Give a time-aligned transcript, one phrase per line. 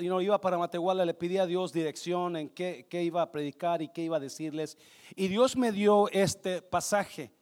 [0.00, 3.30] you know, iba para Matehuala, le pedí a Dios dirección en qué, qué iba a
[3.30, 4.78] predicar y qué iba a decirles.
[5.14, 7.32] Y Dios me dio este pasaje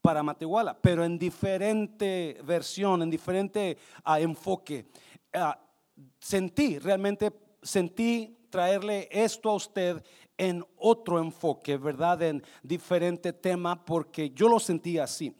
[0.00, 4.86] para Matehuala, pero en diferente versión, en diferente ah, enfoque.
[5.32, 5.58] Ah,
[6.20, 10.04] sentí, realmente sentí traerle esto a usted
[10.38, 12.22] en otro enfoque, ¿verdad?
[12.22, 15.34] En diferente tema, porque yo lo sentí así.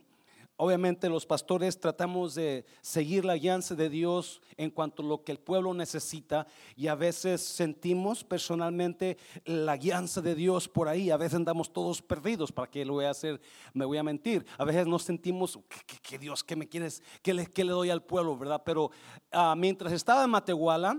[0.59, 5.33] Obviamente los pastores tratamos de seguir la guianza de Dios en cuanto a lo que
[5.33, 11.19] el pueblo necesita y a veces sentimos personalmente la guianza de Dios por ahí, a
[11.19, 13.39] veces andamos todos perdidos, ¿para qué lo voy a hacer?
[13.75, 14.47] Me voy a mentir.
[14.57, 15.59] A veces nos sentimos,
[16.03, 17.03] que, Dios, ¿qué me quieres?
[17.21, 18.39] ¿Qué le, le, doy al pueblo?
[18.39, 18.63] ¿Verdad?
[18.65, 18.91] Pero
[19.33, 20.99] ah, mientras estaba en Matehuala,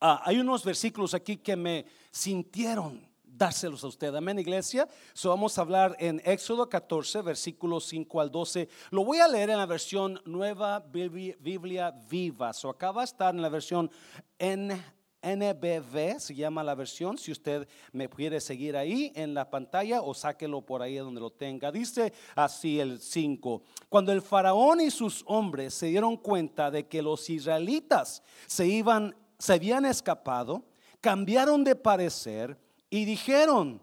[0.00, 4.14] ah, hay unos versículos aquí que me sintieron dárselos a usted.
[4.14, 4.88] Amén, iglesia.
[5.12, 8.68] So vamos a hablar en Éxodo 14, versículos 5 al 12.
[8.90, 12.52] Lo voy a leer en la versión Nueva Biblia, Viva.
[12.52, 13.90] So acá va estar en la versión
[14.38, 17.18] NBV, se llama la versión.
[17.18, 21.30] Si usted me quiere seguir ahí en la pantalla o sáquelo por ahí donde lo
[21.30, 21.72] tenga.
[21.72, 23.62] Dice así el 5.
[23.88, 29.14] Cuando el faraón y sus hombres se dieron cuenta de que los israelitas se iban,
[29.38, 30.64] se habían escapado,
[31.00, 32.58] cambiaron de parecer
[32.90, 33.82] y dijeron,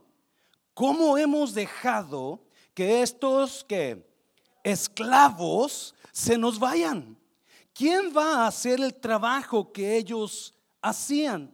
[0.74, 4.08] ¿cómo hemos dejado que estos que
[4.64, 7.18] esclavos se nos vayan?
[7.74, 11.54] ¿Quién va a hacer el trabajo que ellos hacían?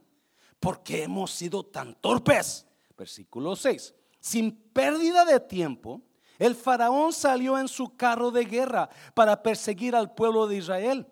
[0.59, 2.65] Porque hemos sido tan torpes.
[2.97, 3.93] Versículo 6.
[4.19, 6.01] Sin pérdida de tiempo,
[6.37, 11.07] el faraón salió en su carro de guerra para perseguir al pueblo de Israel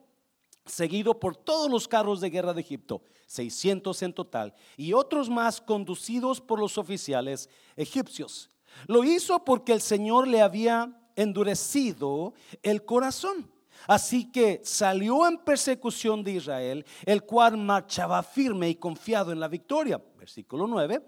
[0.70, 5.62] seguido por todos los carros de guerra de Egipto, 600 en total, y otros más
[5.62, 8.50] conducidos por los oficiales egipcios.
[8.88, 13.52] Lo hizo porque el Señor le había endurecido el corazón.
[13.86, 19.48] Así que salió en persecución de Israel, el cual marchaba firme y confiado en la
[19.48, 20.02] victoria.
[20.18, 21.04] Versículo 9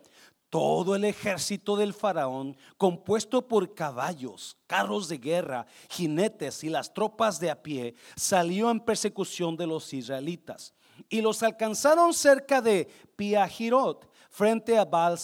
[0.49, 7.39] todo el ejército del faraón, compuesto por caballos, carros de guerra, jinetes y las tropas
[7.39, 10.73] de a pie, salió en persecución de los israelitas.
[11.07, 15.17] Y los alcanzaron cerca de Piahirot, frente a Baal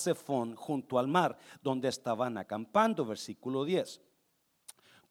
[0.56, 3.06] junto al mar, donde estaban acampando.
[3.06, 4.02] Versículo 10.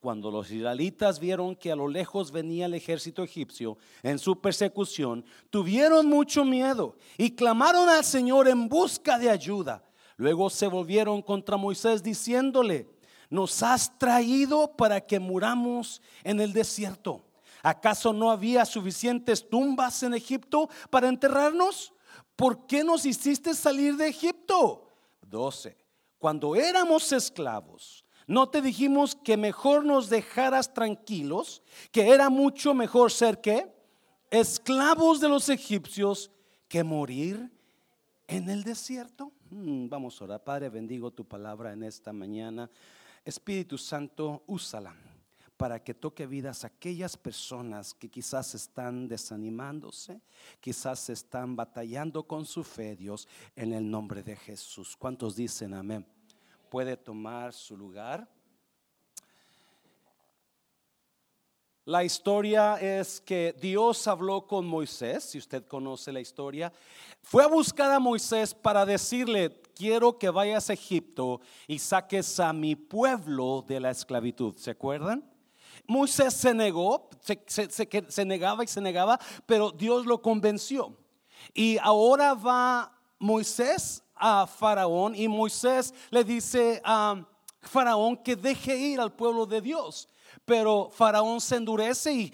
[0.00, 5.25] Cuando los israelitas vieron que a lo lejos venía el ejército egipcio en su persecución,
[5.48, 9.82] tuvieron mucho miedo y clamaron al Señor en busca de ayuda.
[10.19, 12.86] Luego se volvieron contra Moisés diciéndole,
[13.31, 17.25] nos has traído para que muramos en el desierto.
[17.64, 21.94] ¿Acaso no había suficientes tumbas en Egipto para enterrarnos?
[22.36, 24.91] ¿Por qué nos hiciste salir de Egipto?
[25.22, 25.75] 12.
[26.19, 31.62] Cuando éramos esclavos, ¿no te dijimos que mejor nos dejaras tranquilos?
[31.91, 33.75] Que era mucho mejor ser que
[34.31, 36.31] esclavos de los egipcios
[36.69, 37.50] que morir
[38.26, 39.32] en el desierto.
[39.48, 40.44] Mm, vamos a orar.
[40.44, 42.69] Padre, bendigo tu palabra en esta mañana.
[43.25, 44.94] Espíritu Santo, úsala
[45.56, 50.20] para que toque vidas aquellas personas que quizás están desanimándose,
[50.60, 54.97] quizás están batallando con su fe, Dios, en el nombre de Jesús.
[54.97, 56.04] ¿Cuántos dicen amén?
[56.70, 58.28] Puede tomar su lugar.
[61.87, 66.72] La historia es que Dios habló con Moisés, si usted conoce la historia,
[67.22, 72.54] fue a buscar a Moisés para decirle, quiero que vayas a Egipto y saques a
[72.54, 74.56] mi pueblo de la esclavitud.
[74.56, 75.33] ¿Se acuerdan?
[75.86, 80.96] Moisés se negó, se, negaba y se negaba, pero Dios lo convenció.
[81.52, 87.26] Y ahora va Moisés a Faraón y Moisés le dice a
[87.60, 90.08] Faraón que deje ir al pueblo de Dios.
[90.44, 92.32] Pero Faraón se endurece y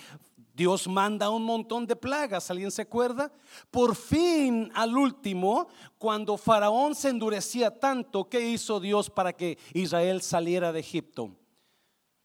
[0.54, 3.32] Dios manda un montón de plagas, ¿alguien se acuerda?
[3.70, 10.20] Por fin, al último, cuando Faraón se endurecía tanto, ¿qué hizo Dios para que Israel
[10.20, 11.30] saliera de Egipto?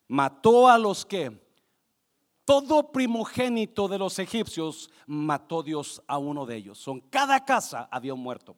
[0.08, 1.46] Mató a los que
[2.46, 6.88] todo primogénito de los egipcios mató Dios a uno de ellos.
[6.88, 8.56] En cada casa había un muerto.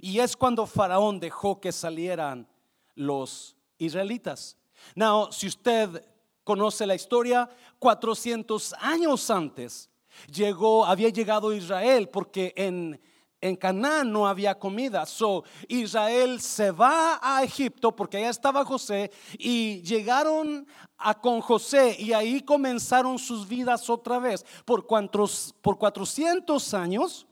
[0.00, 2.48] Y es cuando Faraón dejó que salieran
[2.94, 4.56] los israelitas.
[4.94, 6.04] Now, si usted
[6.44, 7.48] conoce la historia,
[7.78, 9.90] 400 años antes
[10.32, 13.00] llegó, había llegado Israel porque en,
[13.40, 15.06] en Canaán no había comida.
[15.06, 20.66] So, Israel se va a Egipto porque allá estaba José y llegaron
[20.98, 24.44] a con José y ahí comenzaron sus vidas otra vez.
[24.64, 27.26] Por, cuantos, por 400 años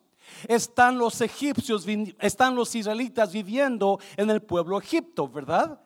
[0.49, 1.87] están los egipcios,
[2.21, 5.81] están los israelitas viviendo en el pueblo Egipto, ¿verdad?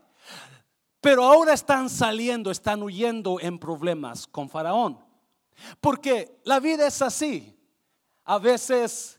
[1.00, 4.98] Pero ahora están saliendo, están huyendo en problemas con Faraón.
[5.80, 7.56] Porque la vida es así.
[8.24, 9.17] A veces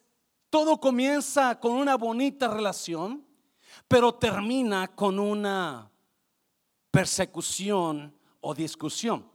[0.50, 3.24] Todo comienza con una bonita relación,
[3.88, 5.92] pero termina con una
[6.90, 9.30] persecución o discusión.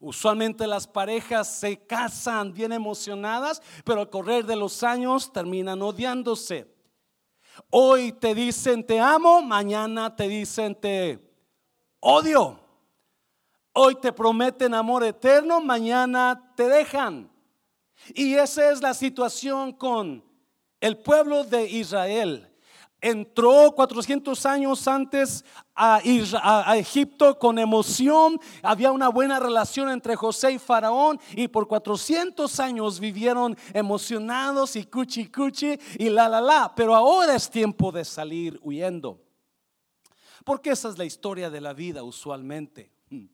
[0.00, 6.74] Usualmente las parejas se casan bien emocionadas, pero al correr de los años terminan odiándose.
[7.70, 11.18] Hoy te dicen te amo, mañana te dicen te
[12.00, 12.60] odio.
[13.72, 17.30] Hoy te prometen amor eterno, mañana te dejan.
[18.14, 20.25] Y esa es la situación con
[20.80, 22.50] el pueblo de Israel
[23.00, 25.44] entró 400 años antes
[25.74, 26.00] a,
[26.76, 32.98] Egipto con emoción, había una buena relación entre José y Faraón y por 400 años
[32.98, 38.58] vivieron emocionados y cuchi cuchi y la la la, pero ahora es tiempo de salir
[38.62, 39.22] huyendo.
[40.44, 42.90] Porque esa es la historia de la vida usualmente.
[43.10, 43.26] Hmm.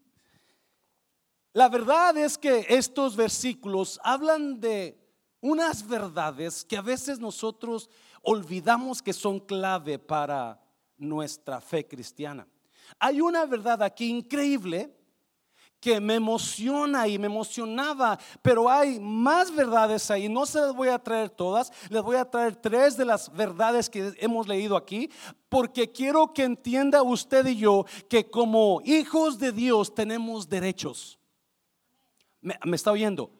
[1.53, 5.02] La verdad es que estos versículos hablan de
[5.43, 7.91] unas verdades que a veces nosotros
[8.23, 10.59] olvidamos que son clave para
[10.97, 12.47] nuestra fe cristiana.
[12.99, 14.97] Hay una verdad aquí increíble
[15.81, 20.29] que me emociona y me emocionaba, pero hay más verdades ahí.
[20.29, 23.91] No se las voy a traer todas, les voy a traer tres de las verdades
[23.91, 25.11] que hemos leído aquí,
[25.49, 31.19] porque quiero que entienda usted y yo que como hijos de Dios tenemos derechos.
[32.41, 33.33] ¿Me, está oyendo?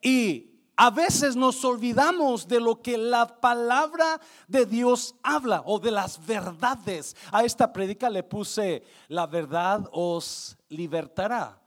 [0.00, 5.90] Y a veces nos olvidamos de lo que la palabra de Dios habla o de
[5.90, 7.14] las verdades.
[7.30, 11.60] A esta predica le puse, la verdad os libertará.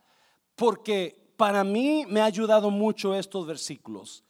[0.55, 4.23] Porque para mí me ha ayudado mucho estos versículos.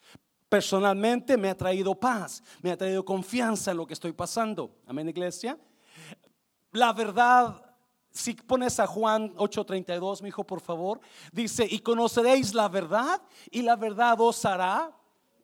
[0.50, 4.76] Personalmente me ha traído paz, me ha traído confianza en lo que estoy pasando.
[4.86, 5.58] Amén, iglesia.
[6.72, 7.65] La verdad
[8.16, 11.02] si pones a Juan 8:32, mi hijo, por favor,
[11.34, 13.22] dice, y conoceréis la verdad
[13.52, 14.90] y la verdad os hará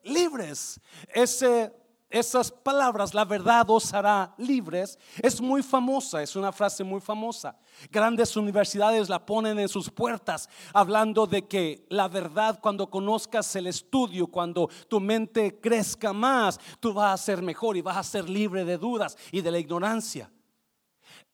[0.03, 0.79] libres.
[1.13, 1.73] Ese,
[2.09, 7.59] esas palabras, la verdad os hará libres, es muy famosa, es una frase muy famosa.
[7.91, 13.67] Grandes universidades la ponen en sus puertas hablando de que la verdad cuando conozcas el
[13.67, 18.29] estudio, cuando tu mente crezca más, tú vas a ser mejor y vas a ser
[18.29, 20.31] libre de dudas y de la ignorancia.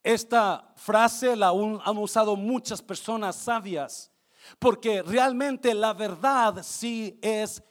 [0.04, 4.12] Esta frase la han usado muchas personas sabias,
[4.60, 7.62] porque realmente la verdad sí es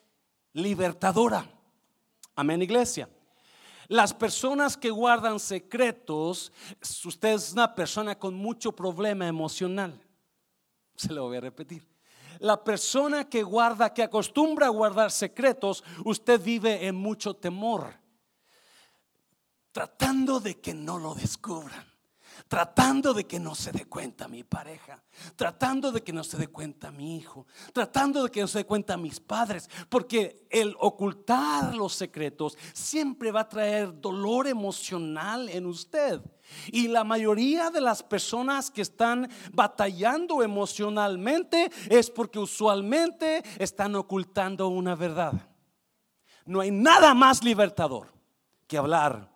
[0.52, 1.46] libertadora.
[2.34, 3.08] Amén, iglesia.
[3.88, 6.52] Las personas que guardan secretos,
[7.04, 9.98] usted es una persona con mucho problema emocional.
[10.96, 11.86] Se lo voy a repetir.
[12.40, 17.94] La persona que guarda, que acostumbra a guardar secretos, usted vive en mucho temor,
[19.72, 21.95] tratando de que no lo descubran
[22.48, 25.02] tratando de que no se dé cuenta mi pareja,
[25.34, 28.64] tratando de que no se dé cuenta mi hijo, tratando de que no se dé
[28.66, 35.66] cuenta mis padres, porque el ocultar los secretos siempre va a traer dolor emocional en
[35.66, 36.20] usted.
[36.68, 44.68] Y la mayoría de las personas que están batallando emocionalmente es porque usualmente están ocultando
[44.68, 45.32] una verdad.
[46.44, 48.06] No hay nada más libertador
[48.68, 49.28] que hablar.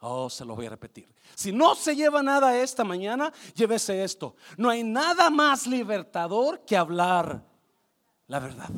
[0.00, 1.12] Oh, se lo voy a repetir.
[1.38, 4.34] Si no se lleva nada esta mañana, llévese esto.
[4.56, 7.46] No hay nada más libertador que hablar
[8.26, 8.70] la verdad.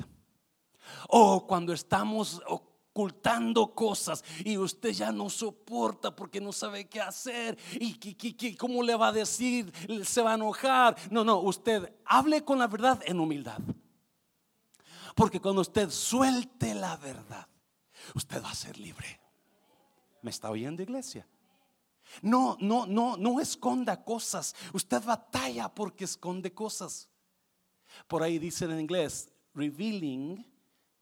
[1.09, 7.57] O cuando estamos ocultando cosas y usted ya no soporta porque no sabe qué hacer
[7.81, 9.73] y cómo le va a decir,
[10.05, 10.97] se va a enojar.
[11.11, 13.61] No, no, usted hable con la verdad en humildad.
[15.15, 17.49] Porque cuando usted suelte la verdad,
[18.15, 19.19] usted va a ser libre.
[20.21, 21.27] ¿Me está oyendo, iglesia?
[22.23, 24.55] No, no, no, no esconda cosas.
[24.73, 27.09] Usted batalla porque esconde cosas.
[28.07, 30.45] Por ahí dicen en inglés, revealing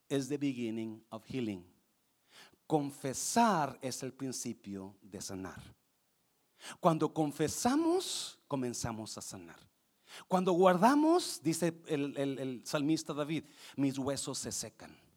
[0.09, 1.65] is the beginning of healing.
[2.67, 5.63] Confesar es el principio de sanar.
[6.81, 9.59] Cuando confesamos, comenzamos a sanar.
[10.27, 13.45] Cuando guardamos, dice el, el salmista David,
[13.77, 15.08] mis huesos se secan.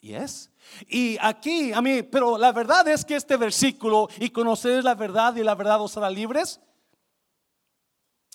[0.00, 0.50] Yes.
[0.88, 5.34] Y aquí, a mí, pero la verdad es que este versículo, y conocer la verdad
[5.36, 6.60] y la verdad os hará libres,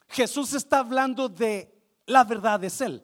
[0.10, 1.74] Jesús está hablando de
[2.06, 3.03] la verdad es Él.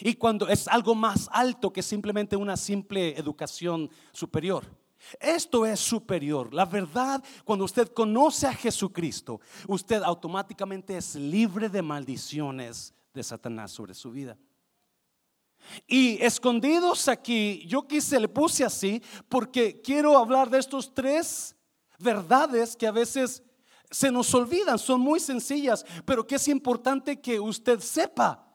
[0.00, 4.64] Y cuando es algo más alto que simplemente una simple educación superior.
[5.20, 6.52] Esto es superior.
[6.52, 13.70] La verdad, cuando usted conoce a Jesucristo, usted automáticamente es libre de maldiciones de Satanás
[13.70, 14.36] sobre su vida.
[15.86, 21.56] Y escondidos aquí, yo quise, le puse así, porque quiero hablar de estos tres
[21.98, 23.42] verdades que a veces
[23.90, 28.46] se nos olvidan, son muy sencillas, pero que es importante que usted sepa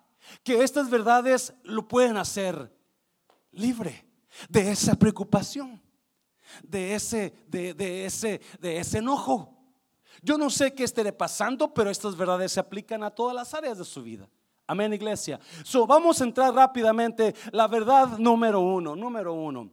[0.44, 2.72] que estas verdades lo pueden hacer
[3.52, 4.06] libre
[4.50, 5.82] de esa preocupación.
[6.64, 9.58] de ese, de, de ese, de ese enojo.
[10.22, 13.78] Yo no sé qué esté pasando, pero estas verdades se aplican a todas las áreas
[13.78, 14.30] de su vida.
[14.72, 15.38] Amén, iglesia.
[15.66, 17.36] So, vamos a entrar rápidamente.
[17.52, 19.70] La verdad número uno, número uno.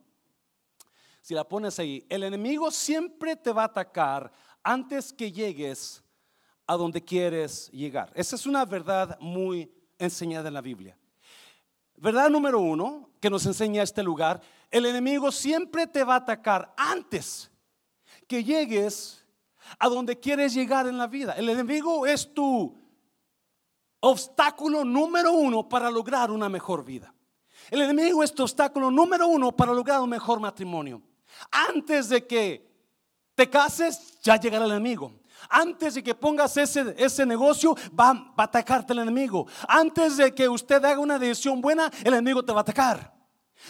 [1.23, 6.03] Si la pones ahí, el enemigo siempre te va a atacar antes que llegues
[6.67, 8.11] a donde quieres llegar.
[8.13, 10.99] Esa es una verdad muy enseñada en la Biblia.
[11.95, 16.75] Verdad número uno que nos enseña este lugar, el enemigo siempre te va a atacar
[16.77, 17.53] antes
[18.27, 19.25] que llegues
[19.79, 21.35] a donde quieres llegar en la vida.
[21.35, 22.88] El enemigo es tu
[24.01, 27.15] obstáculo número uno para lograr una mejor vida.
[27.71, 31.03] El enemigo es tu obstáculo número uno para lograr un mejor matrimonio.
[31.51, 32.67] Antes de que
[33.35, 35.13] te cases, ya llegará el enemigo.
[35.51, 39.47] Antes de que pongas ese, ese negocio, va, va a atacarte el enemigo.
[39.69, 43.18] Antes de que usted haga una decisión buena, el enemigo te va a atacar.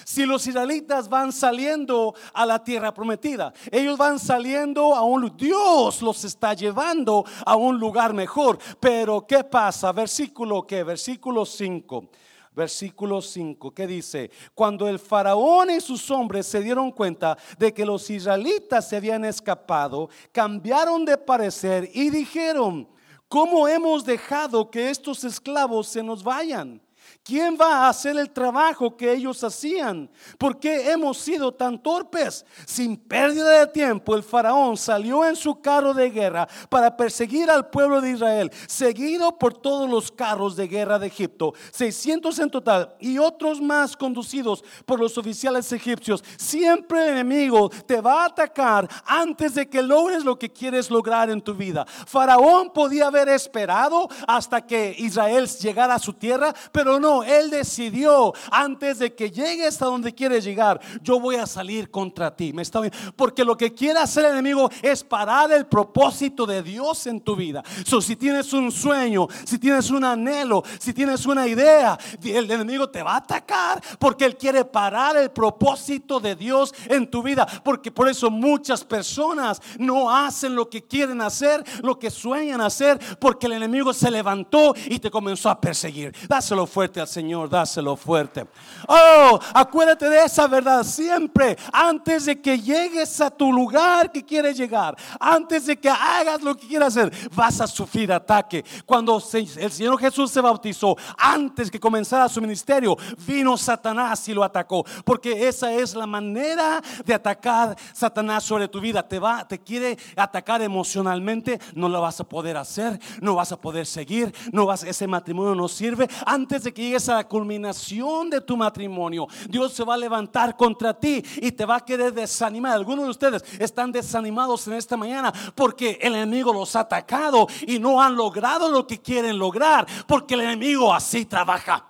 [0.04, 6.02] Si los israelitas van saliendo a la tierra prometida, ellos van saliendo a un Dios
[6.02, 8.59] los está llevando a un lugar mejor.
[8.80, 9.92] Pero ¿qué pasa?
[9.92, 10.83] Versículo qué?
[10.83, 12.09] Versículo 5.
[12.54, 14.33] Versículo 5, ¿qué dice?
[14.52, 19.25] Cuando el faraón y sus hombres se dieron cuenta de que los israelitas se habían
[19.25, 22.88] escapado, cambiaron de parecer y dijeron,
[23.28, 26.83] ¿cómo hemos dejado que estos esclavos se nos vayan?
[27.23, 30.09] ¿Quién va a hacer el trabajo que ellos hacían?
[30.38, 32.47] ¿Por qué hemos sido tan torpes?
[32.65, 37.69] Sin pérdida de tiempo, el faraón salió en su carro de guerra para perseguir al
[37.69, 42.97] pueblo de Israel, seguido por todos los carros de guerra de Egipto, 600 en total,
[42.99, 46.25] y otros más conducidos por los oficiales egipcios.
[46.38, 51.29] Siempre el enemigo te va a atacar antes de que logres lo que quieres lograr
[51.29, 51.85] en tu vida.
[52.07, 58.33] Faraón podía haber esperado hasta que Israel llegara a su tierra, pero no él decidió
[58.50, 62.52] antes de que llegues a donde quieres llegar, yo voy a salir contra ti.
[62.52, 62.93] ¿Me está bien?
[63.17, 67.37] Porque lo que quiere hacer el enemigo es parar el propósito de Dios en tu
[67.37, 67.62] vida.
[67.85, 72.88] So, si tienes un sueño, si tienes un anhelo, si tienes una idea, el enemigo
[72.88, 77.47] te va a atacar porque él quiere parar el propósito de Dios en tu vida.
[77.64, 82.99] Porque por eso muchas personas no hacen lo que quieren hacer, lo que sueñan hacer,
[83.19, 86.14] porque el enemigo se levantó y te comenzó a perseguir.
[86.28, 88.47] Dáselo fuerte al Señor, dáselo fuerte.
[88.87, 91.57] Oh, acuérdate de esa verdad siempre.
[91.73, 96.57] Antes de que llegues a tu lugar que quieres llegar, antes de que hagas lo
[96.57, 98.64] que quieras hacer, vas a sufrir ataque.
[98.87, 104.45] Cuando el Señor Jesús se bautizó, antes que comenzara su ministerio, vino Satanás y lo
[104.45, 104.85] atacó.
[105.04, 109.07] Porque esa es la manera de atacar Satanás sobre tu vida.
[109.07, 113.61] Te va, te quiere atacar emocionalmente, no lo vas a poder hacer, no vas a
[113.61, 116.09] poder seguir, no vas, ese matrimonio no sirve.
[116.26, 120.56] Antes de que llegues a la culminación de tu matrimonio, Dios se va a levantar
[120.56, 122.72] contra ti y te va a querer desanimar.
[122.72, 127.78] Algunos de ustedes están desanimados en esta mañana porque el enemigo los ha atacado y
[127.78, 131.84] no han logrado lo que quieren lograr, porque el enemigo así trabaja.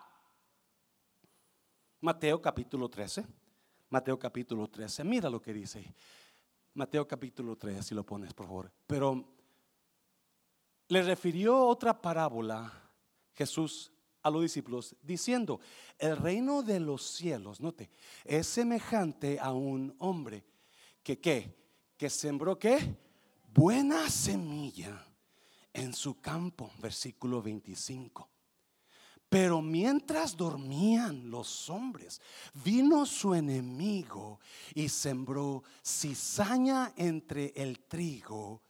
[2.01, 3.27] Mateo capítulo 13.
[3.91, 5.05] Mateo capítulo 13.
[5.05, 5.95] Mira lo que dice.
[6.75, 8.71] Mateo capítulo 13, si lo pones, por favor.
[8.87, 9.25] Pero
[10.89, 12.73] le refirió otra parábola
[13.35, 13.93] Jesús
[14.23, 15.61] a los discípulos diciendo,
[15.99, 17.91] el reino de los cielos, note,
[18.25, 20.45] es semejante a un hombre
[21.03, 21.57] que qué,
[21.97, 22.97] que sembró qué,
[23.53, 25.05] buena semilla
[25.73, 28.29] en su campo, versículo 25.
[29.29, 32.21] Pero mientras dormían los hombres,
[32.65, 34.41] vino su enemigo
[34.75, 38.63] y sembró cizaña entre el trigo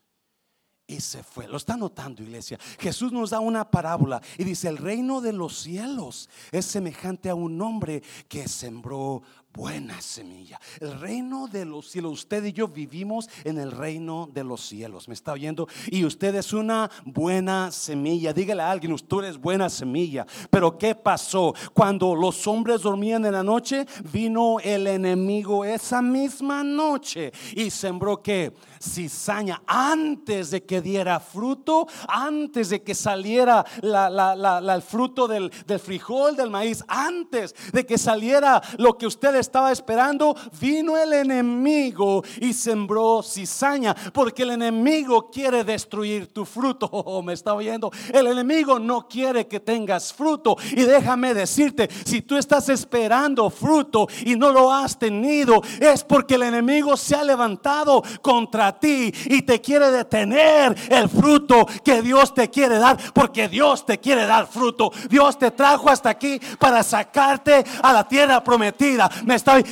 [0.89, 1.47] y se fue.
[1.47, 2.59] Lo está notando, iglesia.
[2.81, 7.35] Jesús nos da una parábola y dice, el reino de los cielos es semejante a
[7.35, 10.61] un hombre que sembró buena semilla.
[10.81, 12.13] El reino de los cielos.
[12.13, 15.09] Usted y yo vivimos en el reino de los cielos.
[15.09, 15.67] ¿Me está oyendo?
[15.89, 18.33] Y usted es una buena semilla.
[18.33, 20.27] Dígale a alguien, usted es buena semilla.
[20.51, 21.55] Pero ¿qué pasó?
[21.73, 28.23] Cuando los hombres dormían en la noche, vino el enemigo esa misma noche y sembró
[28.23, 35.81] que cizaña antes de que diera fruto, antes de que saliera el fruto del, del
[35.81, 42.23] frijol, del maíz, antes de que saliera lo que ustedes estaba esperando, vino el enemigo
[42.39, 46.89] y sembró cizaña, porque el enemigo quiere destruir tu fruto.
[47.11, 47.91] Oh, me está oyendo.
[48.13, 50.57] El enemigo no quiere que tengas fruto.
[50.73, 56.35] Y déjame decirte, si tú estás esperando fruto y no lo has tenido, es porque
[56.35, 62.35] el enemigo se ha levantado contra ti y te quiere detener el fruto que Dios
[62.35, 64.93] te quiere dar, porque Dios te quiere dar fruto.
[65.09, 69.09] Dios te trajo hasta aquí para sacarte a la tierra prometida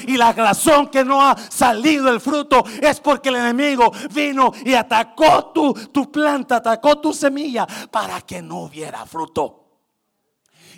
[0.07, 4.75] Y la razón que no ha salido el fruto es porque el enemigo vino y
[4.75, 9.66] atacó tu, tu planta, atacó tu semilla para que no hubiera fruto.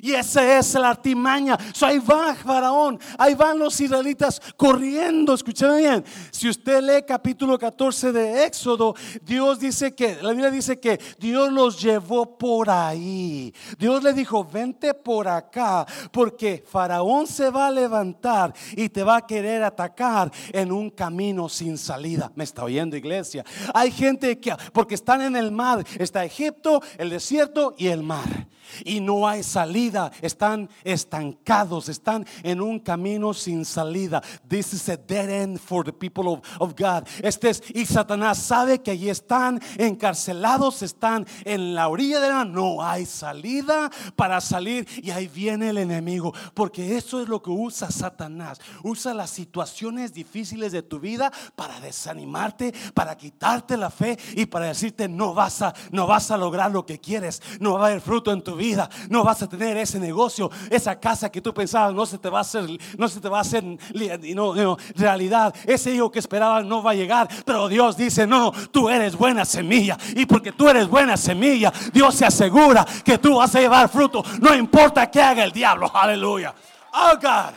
[0.00, 1.59] Y esa es la artimaña.
[1.81, 5.35] ahí va Faraón, ahí van los israelitas corriendo.
[5.35, 6.05] Escúchame bien.
[6.31, 11.52] Si usted lee capítulo 14 de Éxodo, Dios dice que, la Biblia dice que Dios
[11.52, 13.55] los llevó por ahí.
[13.78, 19.17] Dios le dijo, vente por acá, porque Faraón se va a levantar y te va
[19.17, 22.31] a querer atacar en un camino sin salida.
[22.35, 23.45] ¿Me está oyendo, iglesia?
[23.75, 28.49] Hay gente que, porque están en el mar, está Egipto, el desierto y el mar
[28.85, 29.88] y no hay salida.
[30.21, 34.23] Están estancados, están en un camino sin salida.
[34.49, 37.07] This is a dead end for the people of, God.
[37.23, 42.45] Este es, y Satanás sabe que allí están encarcelados, están en la orilla de la.
[42.45, 46.33] No hay salida para salir y ahí viene el enemigo.
[46.54, 48.61] Porque eso es lo que usa Satanás.
[48.83, 54.66] Usa las situaciones difíciles de tu vida para desanimarte, para quitarte la fe y para
[54.66, 58.00] decirte no vas a, no vas a lograr lo que quieres, no va a haber
[58.00, 61.94] fruto en tu vida, no vas a tener ese negocio, esa casa que tú pensabas
[61.94, 62.64] no se te va a hacer,
[62.97, 65.54] no se te va a hacer no, realidad.
[65.64, 69.44] Ese hijo que esperabas no va a llegar, pero Dios dice, no, tú eres buena
[69.44, 73.88] semilla y porque tú eres buena semilla, Dios se asegura que tú vas a llevar
[73.88, 76.54] fruto, no importa qué haga el diablo, aleluya.
[76.92, 77.54] Oh God.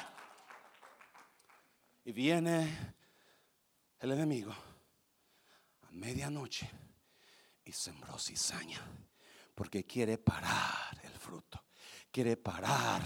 [2.03, 2.95] Y viene
[3.99, 6.69] el enemigo a medianoche
[7.63, 8.81] y sembró cizaña
[9.55, 11.00] porque quiere parar.
[12.11, 13.01] Quiere parar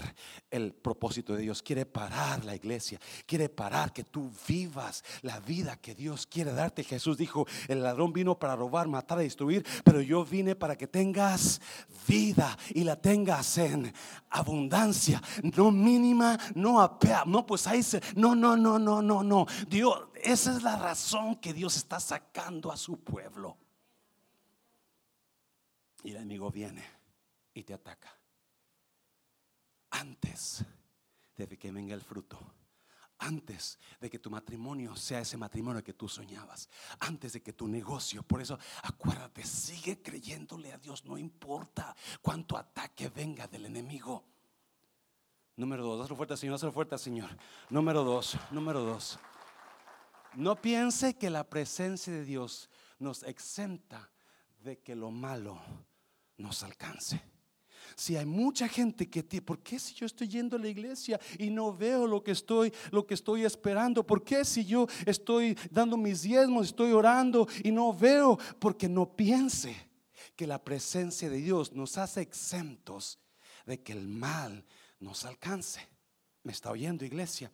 [0.50, 5.76] el propósito de Dios, quiere parar la iglesia, quiere parar que tú vivas la vida
[5.76, 6.82] que Dios quiere darte.
[6.82, 10.88] Jesús dijo, el ladrón vino para robar, matar y destruir, pero yo vine para que
[10.88, 11.60] tengas
[12.08, 13.92] vida y la tengas en
[14.30, 15.22] abundancia,
[15.56, 19.46] no mínima, no apea, no pues ahí se, no, no, no, no, no, no.
[19.68, 23.56] Dios, esa es la razón que Dios está sacando a su pueblo.
[26.02, 26.84] Y el enemigo viene
[27.54, 28.15] y te ataca.
[30.00, 30.64] Antes
[31.36, 32.38] de que venga el fruto.
[33.18, 36.68] Antes de que tu matrimonio sea ese matrimonio que tú soñabas.
[37.00, 38.22] Antes de que tu negocio.
[38.22, 41.04] Por eso acuérdate, sigue creyéndole a Dios.
[41.04, 44.24] No importa cuánto ataque venga del enemigo.
[45.56, 47.30] Número dos, hazlo fuerte, Señor, hazlo fuerte, Señor.
[47.70, 49.18] Número dos, número dos.
[50.34, 54.10] No piense que la presencia de Dios nos exenta
[54.58, 55.58] de que lo malo
[56.36, 57.35] nos alcance.
[57.94, 61.20] Si hay mucha gente que tiene, ¿por qué si yo estoy yendo a la iglesia
[61.38, 64.06] y no veo lo que estoy, lo que estoy esperando?
[64.06, 68.38] ¿Por qué si yo estoy dando mis diezmos, estoy orando y no veo?
[68.58, 69.76] Porque no piense
[70.34, 73.18] que la presencia de Dios nos hace exentos
[73.64, 74.64] de que el mal
[75.00, 75.80] nos alcance.
[76.42, 77.50] ¿Me está oyendo, iglesia?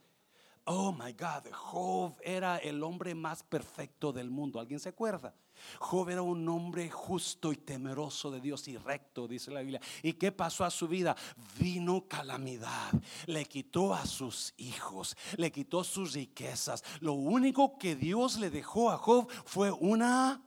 [0.64, 4.60] Oh my God, Job era el hombre más perfecto del mundo.
[4.60, 5.34] ¿Alguien se acuerda?
[5.78, 9.80] Job era un hombre justo y temeroso de Dios y recto, dice la Biblia.
[10.02, 11.16] ¿Y qué pasó a su vida?
[11.58, 12.92] Vino calamidad,
[13.26, 16.84] le quitó a sus hijos, le quitó sus riquezas.
[17.00, 20.42] Lo único que Dios le dejó a Job fue una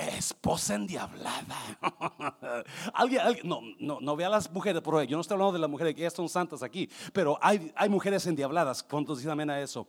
[0.00, 1.56] esposa endiablada.
[2.94, 5.70] ¿Alguien, no, no, no vea a las mujeres, por yo no estoy hablando de las
[5.70, 8.82] mujeres que ya son santas aquí, pero hay, hay mujeres endiabladas.
[8.82, 9.88] ¿Cuántos dicen amén a eso?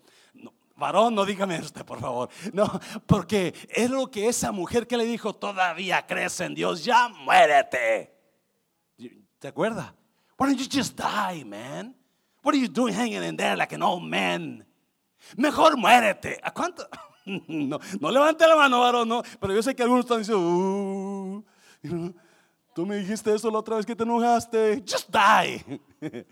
[0.82, 2.30] Varón, no dígame usted, por favor.
[2.52, 2.68] No,
[3.06, 8.14] porque es lo que esa mujer que le dijo, todavía crees en Dios, ya muérete.
[9.40, 9.94] ¿Te acuerdas?
[10.38, 11.96] Why don't you just die, man?
[12.44, 14.66] What are you doing hanging in there like an old man?
[15.38, 16.40] Mejor muérete.
[16.44, 16.88] ¿A cuánto?
[17.48, 19.22] No, no levante la mano, varón, no.
[19.40, 21.44] Pero yo sé que algunos están diciendo, uh,
[22.74, 24.84] tú me dijiste eso la otra vez que te enojaste.
[24.86, 25.80] Just die.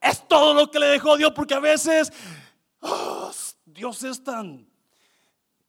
[0.00, 2.10] Es todo lo que le dejó Dios, porque a veces
[2.80, 3.30] oh,
[3.72, 4.68] Dios es tan,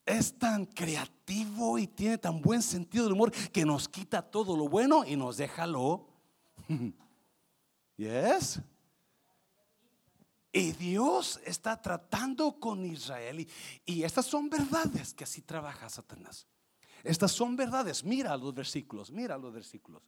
[0.05, 4.67] es tan creativo y tiene tan buen sentido del humor que nos quita todo lo
[4.67, 6.07] bueno y nos deja lo.
[7.97, 8.59] Yes.
[10.51, 13.47] Y Dios está tratando con Israel.
[13.85, 16.47] Y, estas son verdades que así trabaja Satanás.
[17.03, 18.03] Estas son verdades.
[18.03, 20.01] Mira los versículos, mira los versículos.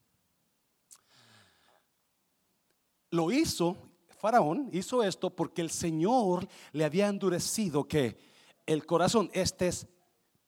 [3.11, 3.77] Lo hizo,
[4.23, 8.17] Faraón hizo esto porque el Señor le había endurecido que
[8.65, 9.85] el corazón, este es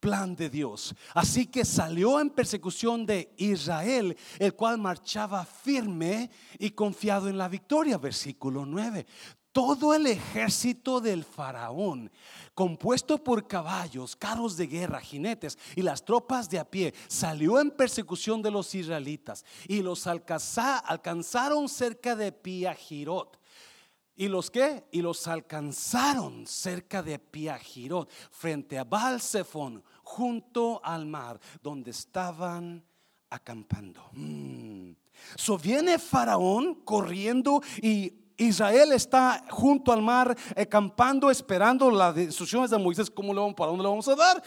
[0.00, 0.94] plan de Dios.
[1.12, 7.48] Así que salió en persecución de Israel, el cual marchaba firme y confiado en la
[7.48, 7.98] victoria.
[7.98, 9.04] Versículo 9
[9.52, 12.12] todo el ejército del faraón,
[12.52, 17.70] compuesto por caballos, carros de guerra, jinetes y las tropas de a pie, salió en
[17.70, 23.38] persecución de los israelitas y los alcanzaron cerca de Piajirot.
[24.16, 24.86] ¿Y los qué?
[24.90, 32.82] Y los alcanzaron cerca de Piajirot, frente a Balsefón, junto al mar, donde estaban
[33.28, 34.08] acampando.
[34.12, 34.92] Mm.
[35.36, 42.78] So viene Faraón corriendo y Israel está junto al mar, acampando, esperando las instrucciones de
[42.78, 43.10] Moisés.
[43.10, 44.42] ¿Cómo le vamos, ¿Para dónde le vamos a dar?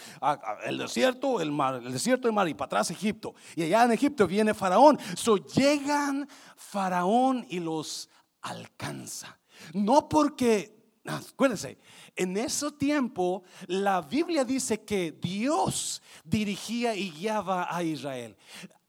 [0.64, 3.34] el desierto, el mar, el desierto, el mar y para atrás Egipto.
[3.56, 4.98] Y allá en Egipto viene Faraón.
[5.16, 8.08] So llegan Faraón y los
[8.42, 9.39] alcanza.
[9.74, 11.78] No porque Acuérdense,
[12.14, 18.36] en ese tiempo la Biblia dice que Dios dirigía y guiaba a Israel.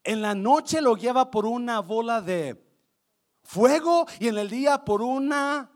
[0.04, 2.62] En la noche lo guiaba por una bola de
[3.44, 5.71] fuego y en el día por una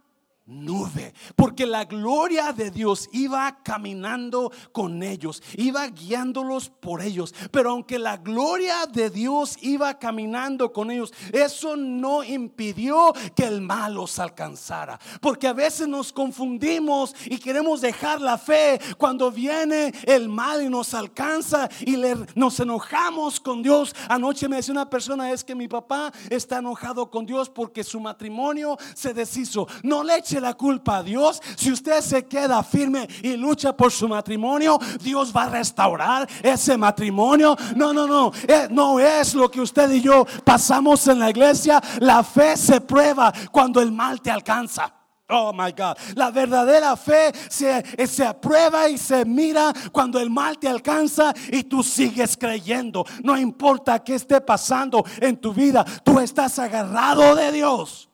[0.47, 7.33] nube, porque la gloria de Dios iba caminando con ellos, iba guiándolos por ellos.
[7.51, 13.61] Pero aunque la gloria de Dios iba caminando con ellos, eso no impidió que el
[13.61, 14.99] mal los alcanzara.
[15.19, 20.69] Porque a veces nos confundimos y queremos dejar la fe cuando viene el mal y
[20.69, 21.97] nos alcanza y
[22.35, 23.95] nos enojamos con Dios.
[24.09, 27.99] Anoche me decía una persona, es que mi papá está enojado con Dios porque su
[27.99, 29.67] matrimonio se deshizo.
[29.81, 31.41] No le eche la culpa a Dios.
[31.55, 36.77] Si usted se queda firme y lucha por su matrimonio, Dios va a restaurar ese
[36.77, 37.55] matrimonio.
[37.75, 38.31] No, no, no.
[38.47, 41.81] Eh, no es lo que usted y yo pasamos en la iglesia.
[41.99, 44.93] La fe se prueba cuando el mal te alcanza.
[45.29, 45.97] Oh my God.
[46.15, 51.63] La verdadera fe se, se, aprueba y se mira cuando el mal te alcanza y
[51.63, 53.03] tú sigues creyendo.
[53.23, 58.09] No importa qué esté pasando en tu vida, tú estás agarrado de Dios.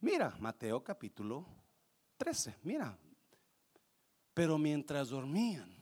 [0.00, 1.46] Mira, Mateo capítulo
[2.16, 2.96] 13, mira.
[4.34, 5.74] Pero mientras dormían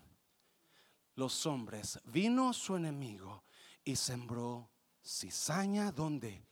[1.16, 3.44] los hombres, vino su enemigo
[3.84, 4.70] y sembró
[5.04, 6.46] cizaña donde?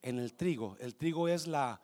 [0.00, 0.76] En el trigo.
[0.78, 1.82] El trigo es la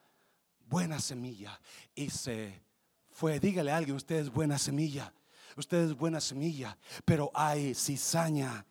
[0.67, 1.61] buena semilla.
[1.95, 2.63] Y se
[3.11, 5.13] fue, dígale a alguien, usted es buena semilla.
[5.57, 8.65] Usted es buena semilla, pero hay cizaña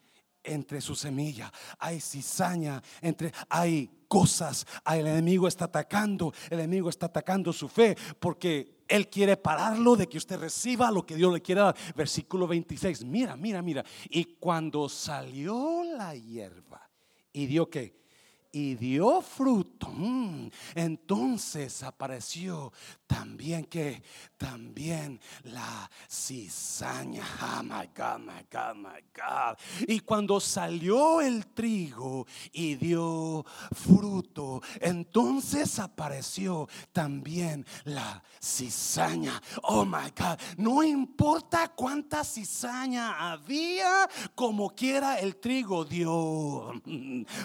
[0.43, 7.05] entre su semilla, hay cizaña entre, hay cosas, el enemigo está atacando, el enemigo está
[7.05, 11.41] atacando su fe porque él quiere pararlo de que usted reciba lo que Dios le
[11.41, 11.75] quiere dar.
[11.95, 13.85] Versículo 26, mira, mira, mira.
[14.09, 16.89] Y cuando salió la hierba
[17.31, 17.99] y dio que
[18.51, 19.89] y dio fruto.
[19.91, 22.73] Mm, entonces apareció
[23.05, 24.01] también que
[24.39, 27.23] también la cizaña.
[27.59, 29.57] Oh my God, my God.
[29.87, 39.41] Y cuando salió el trigo y dio fruto, entonces apareció también la cizaña.
[39.63, 46.81] Oh my God, no importa cuánta cizaña había, como quiera el trigo dio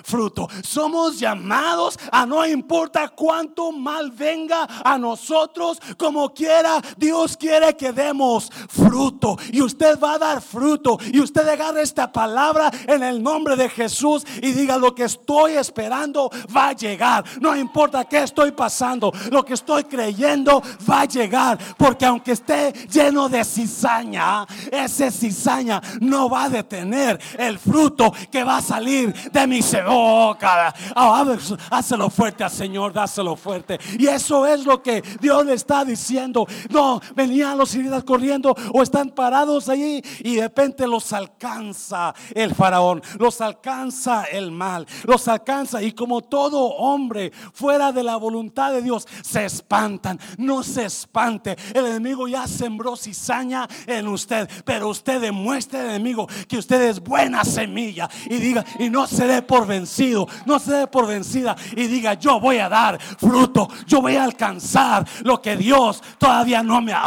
[0.04, 0.48] fruto.
[0.62, 7.92] Somos llamados a no importa cuánto mal venga a nosotros como quiera, Dios quiere que
[7.92, 9.36] demos fruto.
[9.52, 10.98] Y usted va a dar fruto.
[11.12, 15.52] Y usted agarra esta palabra en el nombre de Jesús y diga lo que estoy
[15.52, 17.24] esperando va a llegar.
[17.40, 21.58] No importa qué estoy pasando, lo que estoy creyendo va a llegar.
[21.76, 28.44] Porque aunque esté lleno de cizaña, ese cizaña no va a detener el fruto que
[28.44, 30.74] va a salir de mi boca.
[30.96, 31.24] Oh,
[31.70, 33.78] hácelo fuerte al Señor, dáselo fuerte.
[33.98, 36.46] Y eso es lo que Dios le está diciendo.
[36.74, 42.52] No, venían los israelitas corriendo o están parados allí y de repente los alcanza el
[42.52, 48.72] faraón, los alcanza el mal, los alcanza y como todo hombre fuera de la voluntad
[48.72, 50.18] de Dios se espantan.
[50.36, 56.26] No se espante, el enemigo ya sembró cizaña en usted, pero usted demuestre al enemigo
[56.48, 60.72] que usted es buena semilla y diga y no se dé por vencido, no se
[60.72, 65.40] dé por vencida y diga yo voy a dar fruto, yo voy a alcanzar lo
[65.40, 67.06] que Dios todavía no me ha.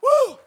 [0.00, 0.38] Oh,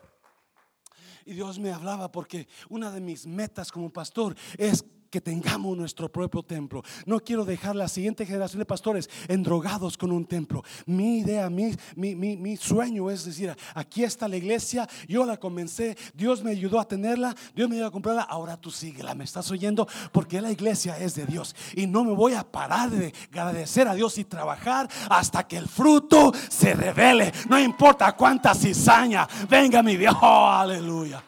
[1.26, 6.12] y Dios me hablaba porque una de mis metas como pastor es que tengamos nuestro
[6.12, 6.84] propio templo.
[7.06, 10.64] No quiero dejar la siguiente generación de pastores endrogados con un templo.
[10.86, 15.98] Mi idea, mi, mi, mi, sueño es decir, aquí está la iglesia, yo la comencé,
[16.14, 19.50] Dios me ayudó a tenerla, Dios me ayudó a comprarla, ahora tú síguela, me estás
[19.52, 23.88] oyendo, porque la iglesia es de Dios y no me voy a parar de agradecer
[23.88, 27.32] a Dios y trabajar hasta que el fruto se revele.
[27.50, 31.24] No importa cuánta cizaña venga mi Dios, oh, aleluya.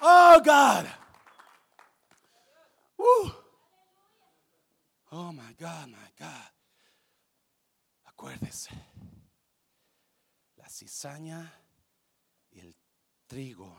[0.00, 1.01] Oh God.
[5.14, 6.52] Oh my God, my God.
[8.04, 8.70] Acuérdese,
[10.56, 11.52] la cizaña
[12.50, 12.74] y el
[13.26, 13.76] trigo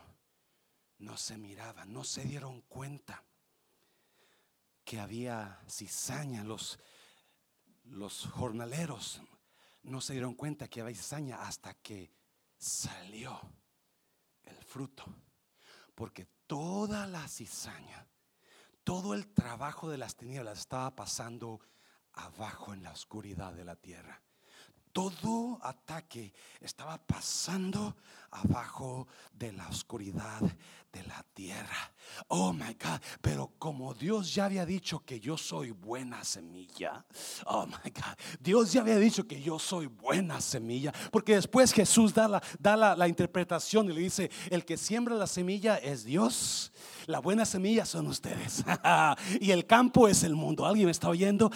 [1.00, 3.24] no se miraban, no se dieron cuenta
[4.84, 6.44] que había cizaña.
[6.44, 6.80] Los,
[7.86, 9.22] Los jornaleros
[9.84, 12.12] no se dieron cuenta que había cizaña hasta que
[12.58, 13.40] salió
[14.44, 15.04] el fruto.
[15.96, 18.08] Porque toda la cizaña,
[18.84, 21.62] todo el trabajo de las tinieblas estaba pasando
[22.14, 24.22] abajo en la oscuridad de la tierra.
[24.92, 27.96] Todo ataque estaba pasando
[28.30, 30.42] abajo de la oscuridad
[30.94, 31.92] de la tierra.
[32.28, 37.04] Oh my God, pero como Dios ya había dicho que yo soy buena semilla.
[37.48, 40.94] Oh my God, Dios ya había dicho que yo soy buena semilla.
[41.12, 45.16] Porque después Jesús da la, da la, la interpretación y le dice, el que siembra
[45.16, 46.72] la semilla es Dios.
[47.08, 48.64] La buena semilla son ustedes.
[49.42, 50.66] y el campo es el mundo.
[50.66, 51.52] ¿Alguien me está oyendo?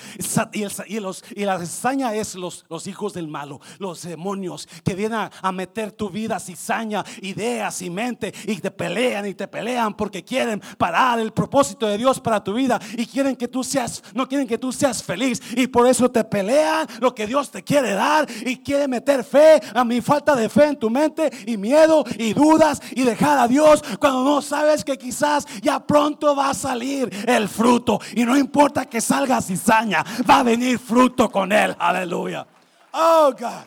[0.52, 4.96] Y, y, los, y la cizaña es los, los hijos del malo, los demonios que
[4.96, 9.48] vienen a, a meter tu vida cizaña, ideas y mente y te pelean y te
[9.48, 13.64] pelean porque quieren parar el propósito de Dios para tu vida y quieren que tú
[13.64, 17.52] seas, no quieren que tú seas feliz y por eso te pelean lo que Dios
[17.52, 21.32] te quiere dar y quiere meter fe a mi falta de fe en tu mente
[21.46, 26.36] y miedo y dudas y dejar a Dios cuando no sabes que quizás ya pronto
[26.36, 31.30] va a salir el fruto y no importa que salga cizaña, va a venir fruto
[31.30, 31.76] con él.
[31.80, 32.48] Aleluya.
[32.94, 33.66] Oh God.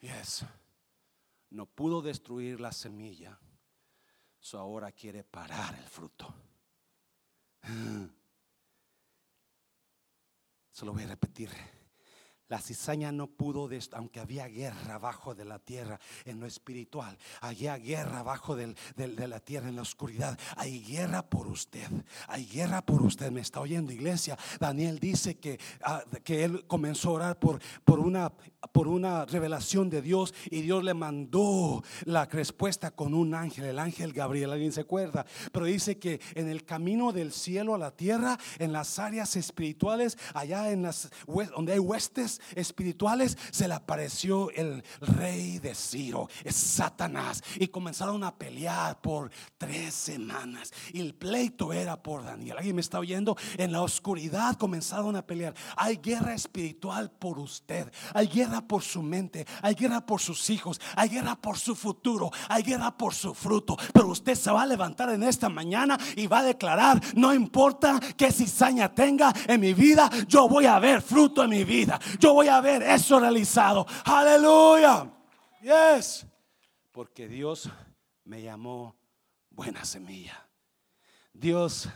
[0.00, 0.44] Yes.
[1.50, 3.38] No pudo destruir la semilla
[4.54, 6.32] ahora quiere parar el fruto.
[10.70, 11.50] Se lo voy a repetir.
[12.48, 17.76] La cizaña no pudo, aunque había guerra abajo de la tierra en lo espiritual, había
[17.76, 18.74] guerra abajo de
[19.28, 20.38] la tierra en la oscuridad.
[20.56, 21.88] Hay guerra por usted,
[22.28, 23.32] hay guerra por usted.
[23.32, 24.38] ¿Me está oyendo, iglesia?
[24.60, 28.32] Daniel dice que, ah, que él comenzó a orar por, por, una,
[28.72, 33.78] por una revelación de Dios y Dios le mandó la respuesta con un ángel, el
[33.78, 34.52] ángel Gabriel.
[34.52, 35.26] ¿Alguien se acuerda?
[35.50, 40.16] Pero dice que en el camino del cielo a la tierra, en las áreas espirituales,
[40.32, 41.10] allá en las
[41.56, 48.24] donde hay huestes espirituales, se le apareció el rey de Ciro, es Satanás, y comenzaron
[48.24, 50.72] a pelear por tres semanas.
[50.92, 52.56] El pleito era por Daniel.
[52.58, 53.36] ¿Alguien me está oyendo?
[53.56, 55.54] En la oscuridad comenzaron a pelear.
[55.76, 60.80] Hay guerra espiritual por usted, hay guerra por su mente, hay guerra por sus hijos,
[60.94, 63.76] hay guerra por su futuro, hay guerra por su fruto.
[63.92, 68.00] Pero usted se va a levantar en esta mañana y va a declarar: No importa
[68.16, 71.98] qué cizaña tenga en mi vida, yo voy a ver fruto en mi vida
[72.32, 73.86] voy a ver eso realizado.
[74.04, 75.10] Aleluya.
[75.60, 76.26] Yes.
[76.92, 77.70] Porque Dios
[78.24, 78.96] me llamó
[79.50, 80.48] buena semilla.
[81.32, 81.88] Dios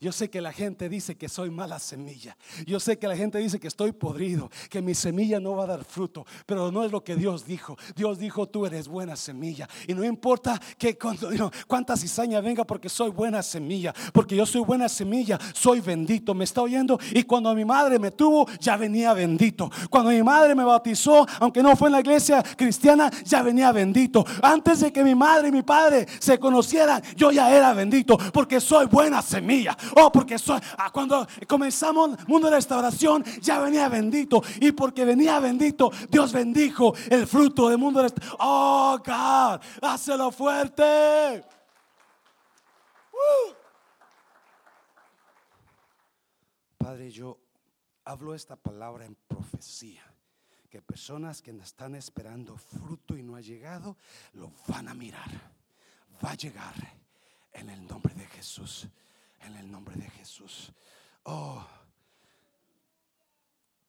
[0.00, 2.36] yo sé que la gente dice que soy mala semilla.
[2.64, 5.66] Yo sé que la gente dice que estoy podrido, que mi semilla no va a
[5.66, 6.24] dar fruto.
[6.46, 7.76] Pero no es lo que Dios dijo.
[7.96, 9.68] Dios dijo, tú eres buena semilla.
[9.88, 11.28] Y no importa que cuando,
[11.66, 13.92] cuánta cizaña venga porque soy buena semilla.
[14.12, 16.32] Porque yo soy buena semilla, soy bendito.
[16.32, 17.00] ¿Me está oyendo?
[17.10, 19.68] Y cuando mi madre me tuvo, ya venía bendito.
[19.90, 24.24] Cuando mi madre me bautizó, aunque no fue en la iglesia cristiana, ya venía bendito.
[24.42, 28.16] Antes de que mi madre y mi padre se conocieran, yo ya era bendito.
[28.32, 29.76] Porque soy buena semilla.
[29.96, 30.36] Oh, porque
[30.76, 34.42] ah, cuando comenzamos mundo de restauración ya venía bendito.
[34.60, 38.38] Y porque venía bendito, Dios bendijo el fruto del mundo de restauración.
[38.40, 41.44] Oh, God, hácelo fuerte.
[46.78, 47.38] Padre, yo
[48.04, 50.02] hablo esta palabra en profecía.
[50.70, 53.96] Que personas que están esperando fruto y no ha llegado,
[54.34, 55.30] lo van a mirar.
[56.22, 56.74] Va a llegar
[57.52, 58.86] en el nombre de Jesús
[59.40, 60.72] en el nombre de Jesús.
[61.24, 61.66] Oh,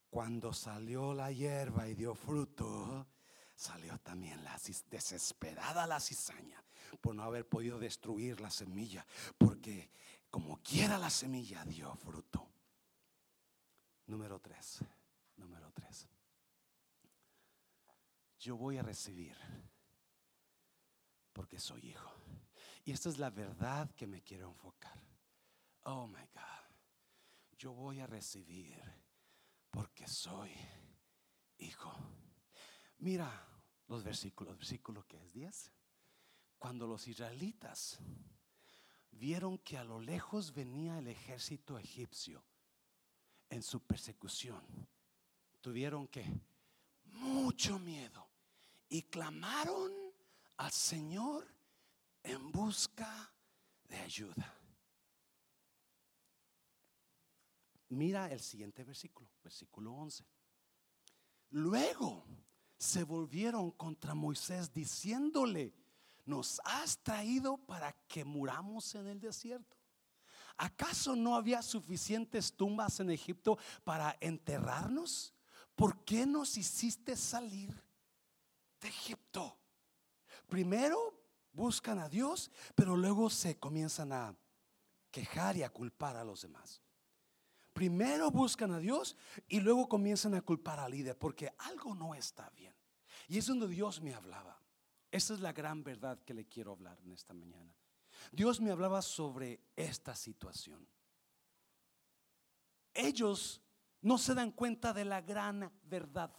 [0.09, 3.07] cuando salió la hierba y dio fruto,
[3.55, 4.59] salió también la
[4.89, 6.63] desesperada la cizaña
[7.01, 9.05] por no haber podido destruir la semilla,
[9.37, 9.91] porque
[10.29, 12.47] como quiera la semilla dio fruto.
[14.07, 14.79] Número tres,
[15.37, 16.07] número tres.
[18.39, 19.35] Yo voy a recibir
[21.33, 22.11] porque soy hijo.
[22.85, 25.08] Y esta es la verdad que me quiero enfocar.
[25.83, 26.75] Oh my God,
[27.57, 28.81] yo voy a recibir
[29.69, 30.51] porque soy
[31.57, 31.93] hijo.
[32.99, 33.47] Mira
[33.87, 35.71] los versículos, versículo que es 10.
[36.57, 37.99] Cuando los israelitas
[39.11, 42.43] vieron que a lo lejos venía el ejército egipcio
[43.49, 44.87] en su persecución,
[45.61, 46.25] tuvieron que
[47.03, 48.29] mucho miedo
[48.89, 49.91] y clamaron
[50.57, 51.47] al Señor
[52.23, 53.33] en busca
[53.83, 54.58] de ayuda.
[57.89, 60.23] Mira el siguiente versículo, versículo 11.
[61.51, 62.25] Luego
[62.77, 65.73] se volvieron contra Moisés diciéndole,
[66.25, 69.79] nos has traído para que muramos en el desierto.
[70.59, 75.33] ¿acaso no había suficientes tumbas en Egipto para enterrarnos?
[75.75, 77.73] ¿Por qué nos hiciste salir
[78.81, 79.57] de Egipto?
[80.47, 81.17] Primero
[81.53, 84.35] buscan a Dios, pero luego se comienzan a
[85.11, 86.81] quejar y a culpar a los demás.
[87.79, 89.15] Primero buscan a Dios
[89.47, 92.75] y luego comienzan a culpar al líder porque algo no está bien.
[93.29, 94.61] Y es donde Dios me hablaba.
[95.09, 97.73] Esa es la gran verdad que le quiero hablar en esta mañana.
[98.33, 100.85] Dios me hablaba sobre esta situación.
[102.93, 103.61] Ellos
[104.01, 106.35] no se dan cuenta de la gran verdad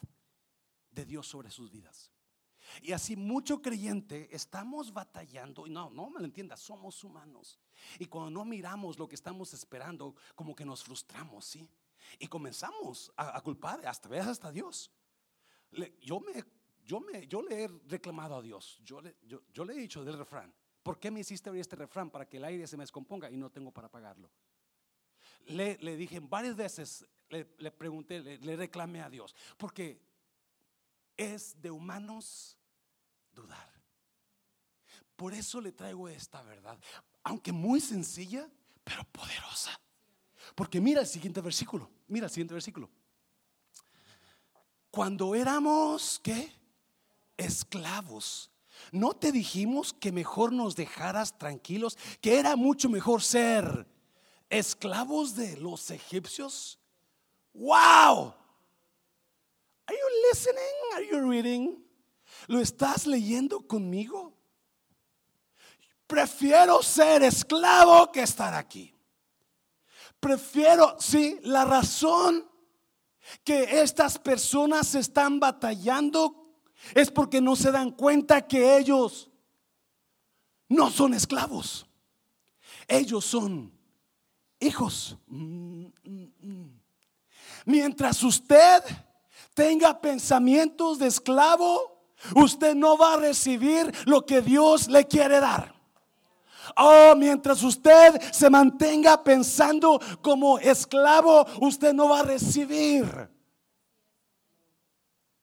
[0.91, 2.13] de Dios sobre sus vidas.
[2.83, 7.59] Y así mucho creyente estamos batallando, y no, no me lo entienda, somos humanos.
[7.99, 11.69] Y cuando no miramos lo que estamos esperando, como que nos frustramos, ¿sí?
[12.19, 14.91] Y comenzamos a, culpar hasta veces hasta Dios.
[16.01, 16.45] yo, me,
[16.85, 20.19] yo, me, yo le he reclamado a Dios, yo le, yo, le he dicho del
[20.19, 20.53] refrán,
[20.83, 23.37] ¿por qué me hiciste oír este refrán para que el aire se me descomponga y
[23.37, 24.31] no tengo para pagarlo?
[25.47, 30.01] Le, le dije varias veces, le, pregunté, le, le reclamé a Dios, porque
[31.17, 32.57] es de humanos
[35.17, 36.79] Por eso le traigo esta verdad,
[37.23, 38.49] aunque muy sencilla,
[38.83, 39.79] pero poderosa.
[40.55, 42.89] Porque mira el siguiente versículo, mira el siguiente versículo.
[44.91, 46.53] Cuando éramos, ¿qué?
[47.37, 48.51] Esclavos.
[48.93, 51.99] ¿No te dijimos que mejor nos dejaras tranquilos?
[52.21, 53.87] Que era mucho mejor ser
[54.49, 56.79] esclavos de los egipcios.
[57.53, 58.35] ¡Wow!
[59.87, 60.95] Are you listening?
[60.95, 61.90] Are you reading?
[62.51, 64.37] ¿Lo estás leyendo conmigo?
[66.05, 68.93] Prefiero ser esclavo que estar aquí.
[70.19, 72.51] Prefiero, sí, la razón
[73.45, 76.59] que estas personas están batallando
[76.93, 79.31] es porque no se dan cuenta que ellos
[80.69, 81.87] no son esclavos.
[82.89, 83.73] Ellos son
[84.59, 85.17] hijos.
[87.65, 88.83] Mientras usted
[89.55, 92.00] tenga pensamientos de esclavo,
[92.35, 95.75] usted no va a recibir lo que Dios le quiere dar.
[96.77, 103.29] Oh, mientras usted se mantenga pensando como esclavo, usted no va a recibir.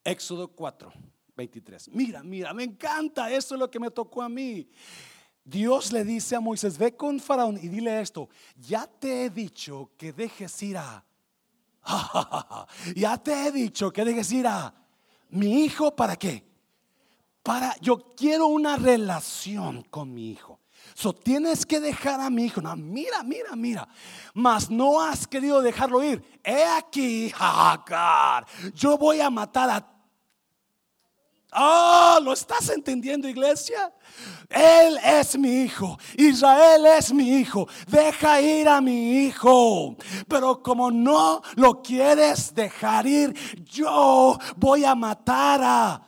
[0.04, 0.92] Éxodo 4,
[1.36, 1.90] 23.
[1.90, 4.70] Mira, mira, me encanta, eso es lo que me tocó a mí.
[5.44, 9.92] Dios le dice a Moisés, ve con Faraón y dile esto, ya te he dicho
[9.98, 11.06] que dejes ir a...
[12.96, 14.74] ya te he dicho que dejes ir a
[15.30, 16.46] mi hijo para qué?
[17.48, 20.60] Para, yo quiero una relación con mi hijo.
[20.94, 22.60] So tienes que dejar a mi hijo.
[22.60, 23.88] No, mira, mira, mira.
[24.34, 26.22] Mas no has querido dejarlo ir.
[26.44, 28.46] He aquí, Hagar.
[28.74, 29.94] Yo voy a matar a
[31.54, 33.94] Oh, ¿lo estás entendiendo, iglesia?
[34.50, 35.98] Él es mi hijo.
[36.18, 37.66] Israel es mi hijo.
[37.88, 39.96] Deja ir a mi hijo.
[40.28, 43.34] Pero como no lo quieres dejar ir,
[43.64, 46.07] yo voy a matar a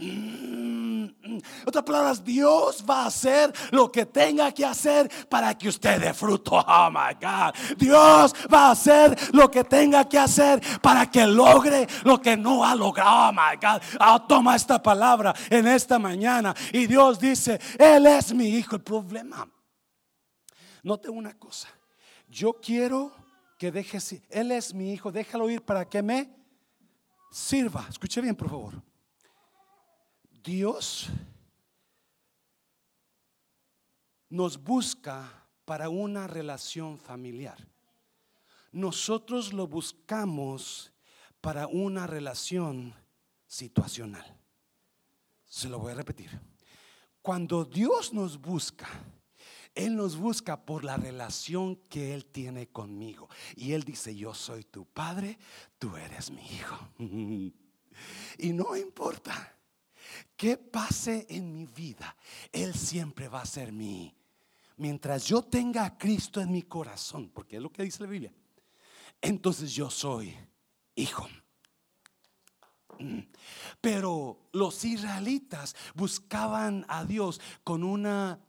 [0.00, 6.00] en otras palabras, Dios va a hacer lo que tenga que hacer para que usted
[6.00, 6.64] dé fruto.
[6.70, 7.54] Oh my God.
[7.76, 12.64] Dios va a hacer lo que tenga que hacer para que logre lo que no
[12.64, 13.28] ha logrado.
[13.28, 13.82] Oh my God.
[14.00, 16.54] Oh, toma esta palabra en esta mañana.
[16.72, 18.76] Y Dios dice: Él es mi hijo.
[18.76, 19.48] El problema,
[20.82, 21.68] note una cosa.
[22.28, 23.12] Yo quiero
[23.58, 25.10] que dejes, Él es mi hijo.
[25.10, 26.30] Déjalo ir para que me
[27.30, 27.86] sirva.
[27.88, 28.89] Escuche bien, por favor.
[30.42, 31.08] Dios
[34.28, 37.58] nos busca para una relación familiar.
[38.72, 40.92] Nosotros lo buscamos
[41.40, 42.94] para una relación
[43.46, 44.38] situacional.
[45.44, 46.40] Se lo voy a repetir.
[47.22, 48.88] Cuando Dios nos busca,
[49.74, 53.28] Él nos busca por la relación que Él tiene conmigo.
[53.56, 55.38] Y Él dice, yo soy tu padre,
[55.78, 56.78] tú eres mi hijo.
[58.38, 59.59] y no importa
[60.36, 62.16] que pase en mi vida,
[62.52, 64.14] Él siempre va a ser mi.
[64.76, 68.32] Mientras yo tenga a Cristo en mi corazón, porque es lo que dice la Biblia,
[69.20, 70.34] entonces yo soy
[70.94, 71.28] hijo.
[72.98, 73.20] Mm.
[73.80, 78.40] Pero los israelitas buscaban a Dios con una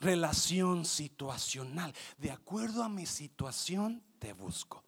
[0.00, 1.94] relación situacional.
[2.18, 4.84] De acuerdo a mi situación, te busco.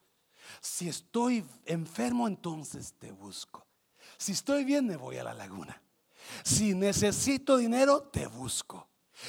[0.61, 3.66] Si estoy enfermo, entonces te busco.
[4.19, 5.81] Si estoy bien, me voy a la laguna.
[6.45, 8.89] Si necesito dinero, te busco.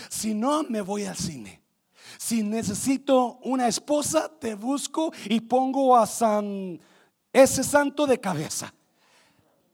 [0.09, 1.61] Si no, me voy al cine.
[2.17, 6.79] Si necesito una esposa, te busco y pongo a San
[7.33, 8.73] ese santo de cabeza.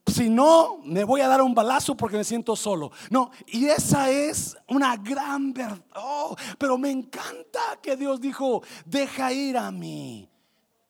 [0.06, 2.92] si no, me voy a dar un balazo porque me siento solo.
[3.10, 5.82] No, y esa es una gran verdad.
[5.96, 10.30] Oh, pero me encanta que Dios dijo, deja ir a mi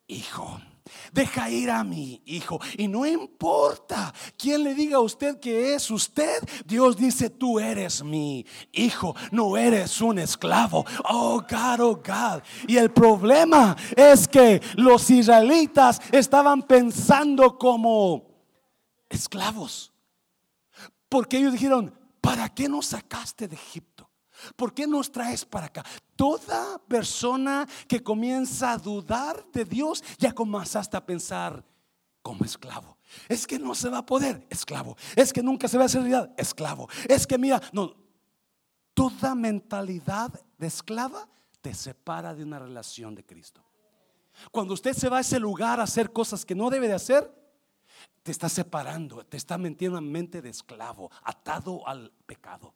[0.07, 0.59] hijo.
[1.11, 2.59] Deja ir a mi hijo.
[2.77, 6.43] Y no importa quién le diga a usted que es usted.
[6.65, 9.15] Dios dice, tú eres mi hijo.
[9.31, 10.85] No eres un esclavo.
[11.05, 12.43] Oh God, oh God.
[12.67, 18.23] Y el problema es que los israelitas estaban pensando como
[19.09, 19.93] esclavos.
[21.07, 23.92] Porque ellos dijeron, ¿para qué nos sacaste de Egipto?
[24.55, 25.83] ¿Por qué nos traes para acá?
[26.15, 31.63] Toda persona que comienza a dudar de Dios ya comienza a pensar
[32.21, 32.97] como esclavo.
[33.27, 34.97] Es que no se va a poder, esclavo.
[35.15, 36.89] Es que nunca se va a hacer realidad, esclavo.
[37.07, 37.95] Es que mira, no,
[38.93, 41.27] toda mentalidad de esclava
[41.61, 43.63] te separa de una relación de Cristo.
[44.51, 47.31] Cuando usted se va a ese lugar a hacer cosas que no debe de hacer,
[48.23, 52.73] te está separando, te está metiendo en mente de esclavo, atado al pecado.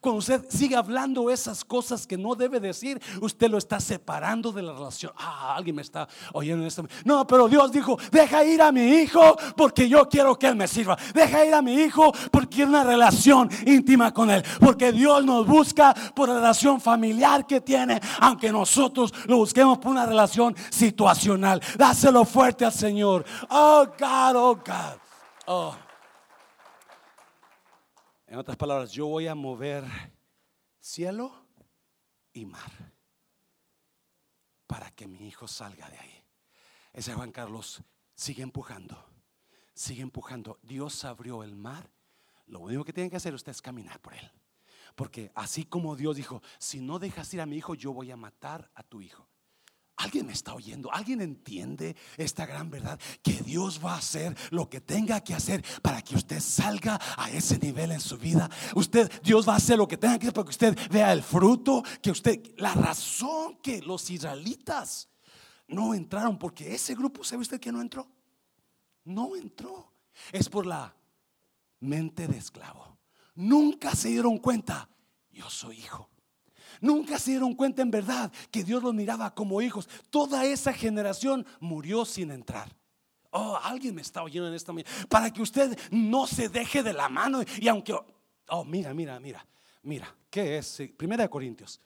[0.00, 4.62] Cuando usted sigue hablando esas cosas que no debe decir, usted lo está separando de
[4.62, 5.12] la relación.
[5.16, 6.86] Ah, alguien me está oyendo esto.
[7.04, 10.68] No, pero Dios dijo, deja ir a mi hijo porque yo quiero que él me
[10.68, 10.96] sirva.
[11.14, 14.42] Deja ir a mi hijo porque quiero una relación íntima con él.
[14.60, 19.92] Porque Dios nos busca por la relación familiar que tiene, aunque nosotros lo busquemos por
[19.92, 21.60] una relación situacional.
[21.76, 23.24] Dáselo fuerte al Señor.
[23.50, 24.98] Oh God, oh God.
[25.46, 25.85] Oh.
[28.36, 29.82] En otras palabras, yo voy a mover
[30.78, 31.32] cielo
[32.34, 32.70] y mar
[34.66, 36.22] para que mi hijo salga de ahí.
[36.92, 37.82] Ese Juan Carlos
[38.14, 39.02] sigue empujando,
[39.72, 40.58] sigue empujando.
[40.60, 41.90] Dios abrió el mar.
[42.44, 44.30] Lo único que tiene que hacer usted es caminar por él.
[44.96, 48.18] Porque así como Dios dijo, si no dejas ir a mi hijo, yo voy a
[48.18, 49.26] matar a tu hijo.
[49.96, 50.92] ¿Alguien me está oyendo?
[50.92, 53.00] ¿Alguien entiende esta gran verdad?
[53.22, 57.30] Que Dios va a hacer lo que tenga que hacer para que usted salga a
[57.30, 58.50] ese nivel en su vida.
[58.74, 61.22] Usted, Dios va a hacer lo que tenga que hacer para que usted vea el
[61.22, 65.08] fruto, que usted, la razón que los israelitas
[65.68, 68.06] no entraron, porque ese grupo, ¿sabe usted que no entró?
[69.04, 69.92] No entró.
[70.30, 70.94] Es por la
[71.80, 72.98] mente de esclavo.
[73.34, 74.90] Nunca se dieron cuenta,
[75.30, 76.10] yo soy hijo.
[76.80, 79.88] Nunca se dieron cuenta en verdad que Dios los miraba como hijos.
[80.10, 82.74] Toda esa generación murió sin entrar.
[83.30, 84.90] Oh, alguien me está oyendo en esta mañana.
[85.08, 87.42] Para que usted no se deje de la mano.
[87.60, 87.94] Y aunque,
[88.48, 89.46] oh, mira, mira, mira,
[89.82, 90.82] mira, ¿qué es?
[90.96, 91.80] Primera de Corintios.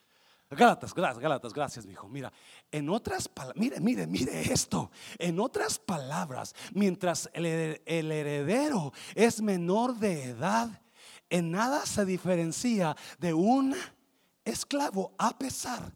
[0.52, 2.08] Gálatas, gracias, Gálatas, gracias, mi hijo.
[2.08, 2.32] Mira,
[2.72, 4.90] en otras palabras, mire, mire, mire esto.
[5.16, 10.68] En otras palabras, mientras el heredero es menor de edad,
[11.28, 13.76] en nada se diferencia de un
[14.44, 15.92] esclavo a pesar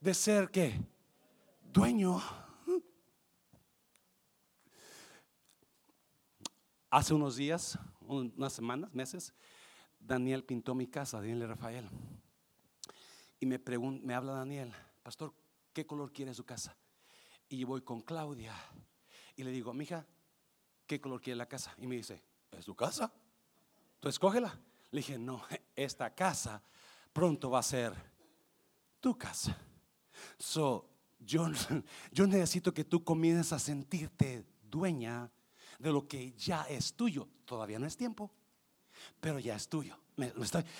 [0.00, 0.80] de ser que
[1.62, 2.22] dueño.
[6.90, 9.34] Hace unos días, unas semanas, meses,
[10.00, 11.88] Daniel pintó mi casa, Daniel y Rafael.
[13.40, 15.34] Y me, pregunta, me habla Daniel, pastor,
[15.74, 16.76] ¿qué color quiere su casa?
[17.48, 18.54] Y voy con Claudia
[19.36, 20.06] y le digo, mija,
[20.86, 21.74] ¿qué color quiere la casa?
[21.78, 23.12] Y me dice, ¿es su casa?
[24.00, 24.58] Tú escógela.
[24.90, 25.42] Le dije, no,
[25.76, 26.62] esta casa
[27.12, 27.92] pronto va a ser
[29.00, 29.56] tu casa.
[30.38, 30.88] So,
[31.18, 31.46] yo,
[32.12, 35.30] yo necesito que tú comiences a sentirte dueña
[35.78, 37.28] de lo que ya es tuyo.
[37.44, 38.30] Todavía no es tiempo,
[39.20, 39.96] pero ya es tuyo.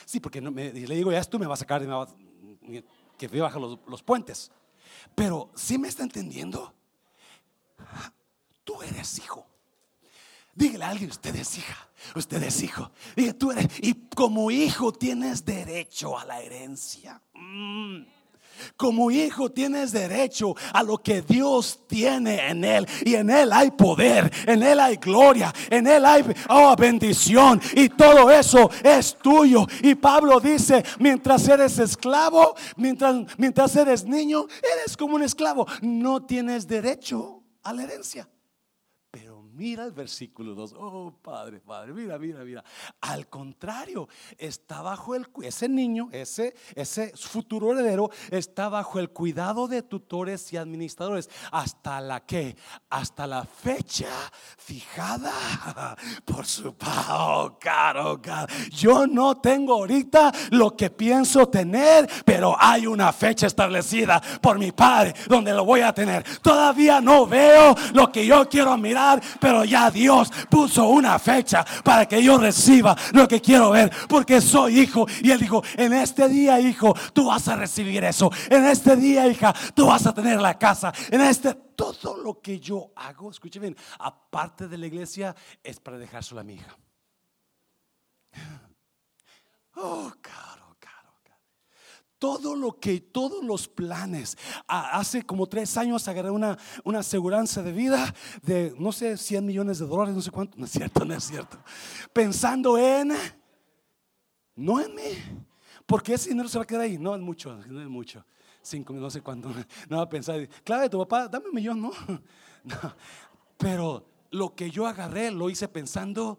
[0.05, 1.83] sí, porque me, le digo, ya es tú, me va a sacar
[3.17, 4.51] que voy a bajar los, los puentes.
[5.15, 6.75] Pero si me está entendiendo?
[8.65, 9.48] Tú eres hijo.
[10.59, 12.91] Dígale a alguien, usted es hija, usted es hijo.
[13.15, 17.23] Dije, tú eres, y como hijo tienes derecho a la herencia.
[17.33, 18.03] Mm.
[18.77, 22.89] Como hijo tienes derecho a lo que Dios tiene en él.
[23.05, 27.61] Y en él hay poder, en él hay gloria, en él hay oh, bendición.
[27.75, 29.65] Y todo eso es tuyo.
[29.81, 35.69] Y Pablo dice, mientras eres esclavo, mientras, mientras eres niño, eres como un esclavo.
[35.83, 38.29] No tienes derecho a la herencia.
[39.59, 40.75] Mira el versículo 2.
[40.79, 42.63] Oh, Padre, Padre, mira, mira, mira.
[43.01, 49.67] Al contrario, está bajo el ese niño, ese ese futuro heredero está bajo el cuidado
[49.67, 52.57] de tutores y administradores hasta la que
[52.89, 54.07] hasta la fecha
[54.57, 57.07] fijada por su padre.
[57.11, 58.21] Oh, caro,
[58.71, 64.71] Yo no tengo ahorita lo que pienso tener, pero hay una fecha establecida por mi
[64.71, 66.23] padre donde lo voy a tener.
[66.41, 72.07] Todavía no veo lo que yo quiero mirar, pero ya Dios puso una fecha para
[72.07, 75.07] que yo reciba lo que quiero ver, porque soy hijo.
[75.23, 78.31] Y él dijo, en este día, hijo, tú vas a recibir eso.
[78.51, 80.93] En este día, hija, tú vas a tener la casa.
[81.11, 85.97] En este todo lo que yo hago, escuche bien, aparte de la iglesia, es para
[85.97, 86.77] dejar sola a mi hija.
[89.77, 90.68] Oh, caro.
[92.19, 94.37] Todo lo que, todos los planes.
[94.67, 99.79] Hace como tres años agarré una, una aseguranza de vida de, no sé, 100 millones
[99.79, 100.59] de dólares, no sé cuánto.
[100.59, 101.59] No es cierto, no es cierto.
[102.13, 103.13] Pensando en,
[104.57, 105.43] no en mí.
[105.87, 106.99] Porque ese dinero se va a quedar ahí.
[106.99, 108.25] No es mucho, no es mucho.
[108.63, 109.51] Cinco, no sé cuánto.
[109.89, 111.93] No va a pensar, clave, tu papá, dame un millón, no.
[112.65, 112.95] no.
[113.57, 116.39] Pero lo que yo agarré lo hice pensando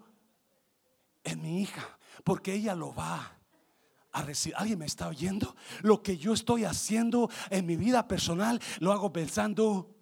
[1.23, 3.38] en mi hija porque ella lo va
[4.11, 5.55] ¿Alguien me está oyendo?
[5.81, 9.95] Lo que yo estoy haciendo en mi vida personal lo hago pensando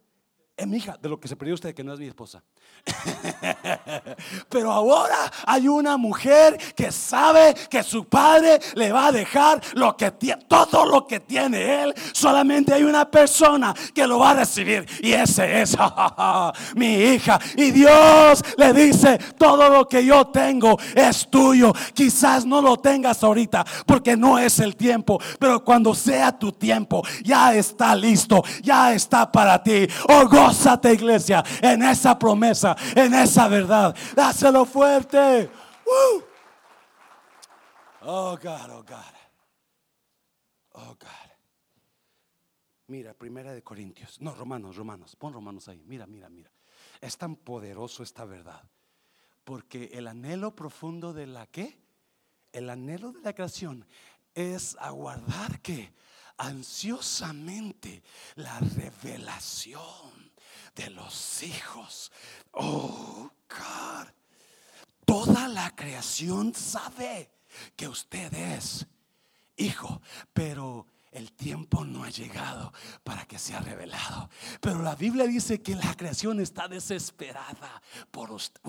[0.56, 2.44] en mi hija, de lo que se perdió usted, que no es mi esposa.
[4.50, 9.96] Pero ahora hay una mujer que sabe que su padre le va a dejar lo
[9.96, 11.94] que tiene, todo lo que tiene él.
[12.12, 15.78] Solamente hay una persona que lo va a recibir y ese es
[16.76, 17.40] mi hija.
[17.56, 21.74] Y Dios le dice, todo lo que yo tengo es tuyo.
[21.94, 27.04] Quizás no lo tengas ahorita porque no es el tiempo, pero cuando sea tu tiempo,
[27.24, 29.88] ya está listo, ya está para ti.
[30.10, 33.96] Oh, gózate iglesia en esa promesa en esa verdad.
[34.16, 35.50] Dáselo fuerte.
[38.02, 39.16] Oh God, oh God.
[40.74, 41.32] Oh God.
[42.88, 44.22] Mira, primera de Corintios.
[44.22, 45.16] No, Romanos, Romanos.
[45.16, 45.84] Pon Romanos ahí.
[45.86, 46.52] Mira, mira, mira.
[47.02, 48.64] Es tan poderoso esta verdad.
[49.44, 51.80] Porque el anhelo profundo de la que,
[52.54, 53.86] el anhelo de la creación
[54.34, 55.94] es aguardar que
[56.38, 58.04] ansiosamente
[58.36, 60.27] la revelación
[60.78, 62.12] de los hijos.
[62.52, 64.08] Oh, God.
[65.06, 67.32] Toda la creación sabe
[67.76, 68.86] que usted es
[69.56, 70.02] hijo,
[70.34, 74.30] pero el tiempo no ha llegado para que sea revelado.
[74.62, 77.82] Pero la Biblia dice que la creación está desesperada
[78.12, 78.62] por usted.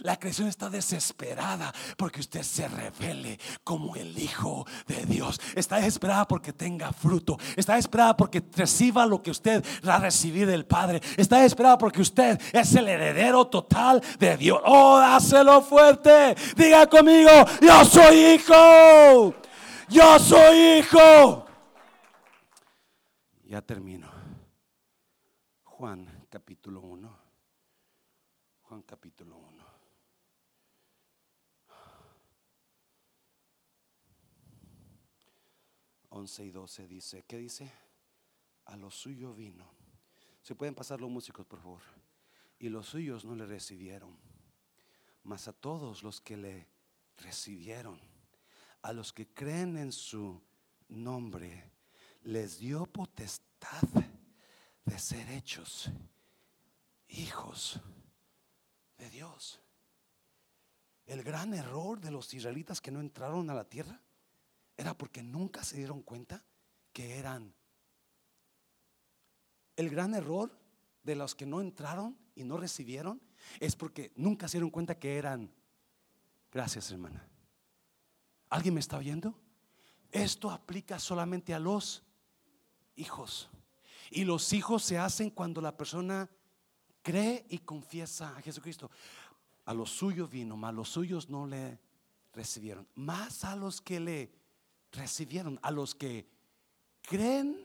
[0.00, 5.40] la creación está desesperada porque usted se revele como el Hijo de Dios.
[5.54, 7.38] Está desesperada porque tenga fruto.
[7.56, 11.00] Está desesperada porque reciba lo que usted va a recibir del Padre.
[11.16, 14.60] Está desesperada porque usted es el heredero total de Dios.
[14.64, 16.36] Oh, dáselo fuerte.
[16.56, 19.41] Diga conmigo, yo soy hijo.
[19.88, 21.46] Yo soy hijo.
[23.44, 24.10] Ya termino.
[25.64, 27.18] Juan capítulo 1.
[28.62, 29.66] Juan capítulo 1.
[36.10, 37.72] Once y doce dice, ¿qué dice?
[38.66, 39.72] A lo suyo vino.
[40.42, 41.80] Se pueden pasar los músicos, por favor.
[42.58, 44.16] Y los suyos no le recibieron,
[45.24, 46.68] mas a todos los que le
[47.16, 48.11] recibieron
[48.82, 50.42] a los que creen en su
[50.88, 51.70] nombre,
[52.24, 53.88] les dio potestad
[54.84, 55.90] de ser hechos
[57.08, 57.80] hijos
[58.98, 59.60] de Dios.
[61.06, 64.00] El gran error de los israelitas que no entraron a la tierra
[64.76, 66.44] era porque nunca se dieron cuenta
[66.92, 67.54] que eran.
[69.76, 70.56] El gran error
[71.02, 73.20] de los que no entraron y no recibieron
[73.60, 75.52] es porque nunca se dieron cuenta que eran.
[76.50, 77.31] Gracias, hermana.
[78.52, 79.34] ¿Alguien me está oyendo?
[80.10, 82.02] Esto aplica solamente a los
[82.96, 83.48] hijos.
[84.10, 86.28] Y los hijos se hacen cuando la persona
[87.00, 88.90] cree y confiesa a Jesucristo.
[89.64, 91.78] A los suyos vino, mas los suyos no le
[92.34, 92.86] recibieron.
[92.94, 94.30] Más a los que le
[94.92, 96.28] recibieron, a los que
[97.00, 97.64] creen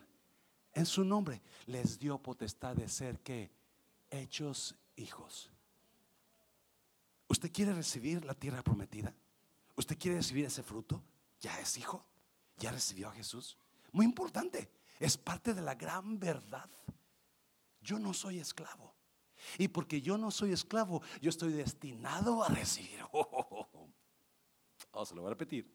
[0.72, 3.52] en su nombre, les dio potestad de ser que
[4.10, 5.52] hechos hijos.
[7.28, 9.14] ¿Usted quiere recibir la tierra prometida?
[9.78, 11.02] ¿Usted quiere recibir ese fruto?
[11.40, 12.04] ¿Ya es hijo?
[12.58, 13.58] ¿Ya recibió a Jesús?
[13.92, 14.70] Muy importante.
[15.00, 16.70] Es parte de la gran verdad.
[17.82, 18.96] Yo no soy esclavo.
[19.60, 23.06] Y porque yo no soy esclavo, yo estoy destinado a recibir.
[24.92, 25.72] Oh, se lo voy a repetir.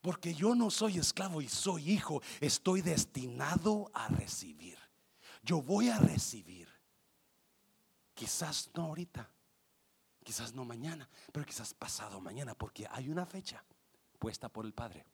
[0.00, 4.78] Porque yo no soy esclavo y soy hijo, estoy destinado a recibir.
[5.42, 6.66] Yo voy a recibir.
[8.14, 9.30] Quizás no ahorita,
[10.26, 13.62] Quizás no mañana, pero quizás pasado mañana, porque hay una fecha
[14.18, 15.06] puesta por el Padre.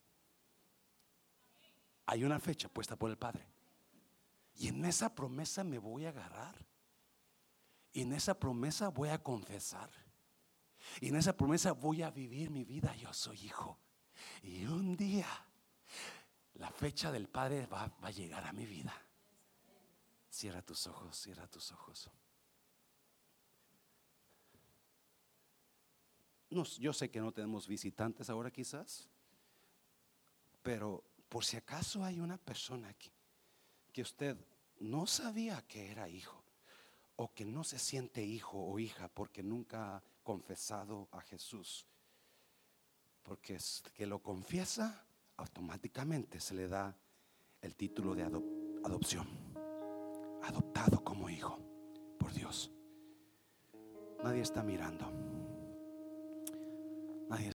[2.07, 3.47] Hay una fecha puesta por el Padre.
[4.55, 6.55] Y en esa promesa me voy a agarrar.
[7.93, 9.91] Y en esa promesa voy a confesar.
[10.99, 12.97] Y en esa promesa voy a vivir mi vida.
[12.97, 13.79] Yo soy hijo.
[14.43, 15.29] Y un día
[16.55, 18.95] la fecha del Padre va, va a llegar a mi vida.
[20.31, 22.11] Cierra tus ojos, cierra tus ojos.
[26.79, 29.09] Yo sé que no tenemos visitantes ahora quizás,
[30.63, 33.11] pero por si acaso hay una persona aquí
[33.93, 34.37] que usted
[34.81, 36.43] no sabía que era hijo
[37.17, 41.87] o que no se siente hijo o hija porque nunca ha confesado a Jesús.
[43.23, 45.05] Porque es que lo confiesa,
[45.37, 46.97] automáticamente se le da
[47.61, 49.29] el título de adopción.
[50.43, 51.59] Adoptado como hijo
[52.19, 52.71] por Dios.
[54.23, 55.32] Nadie está mirando.
[57.33, 57.51] I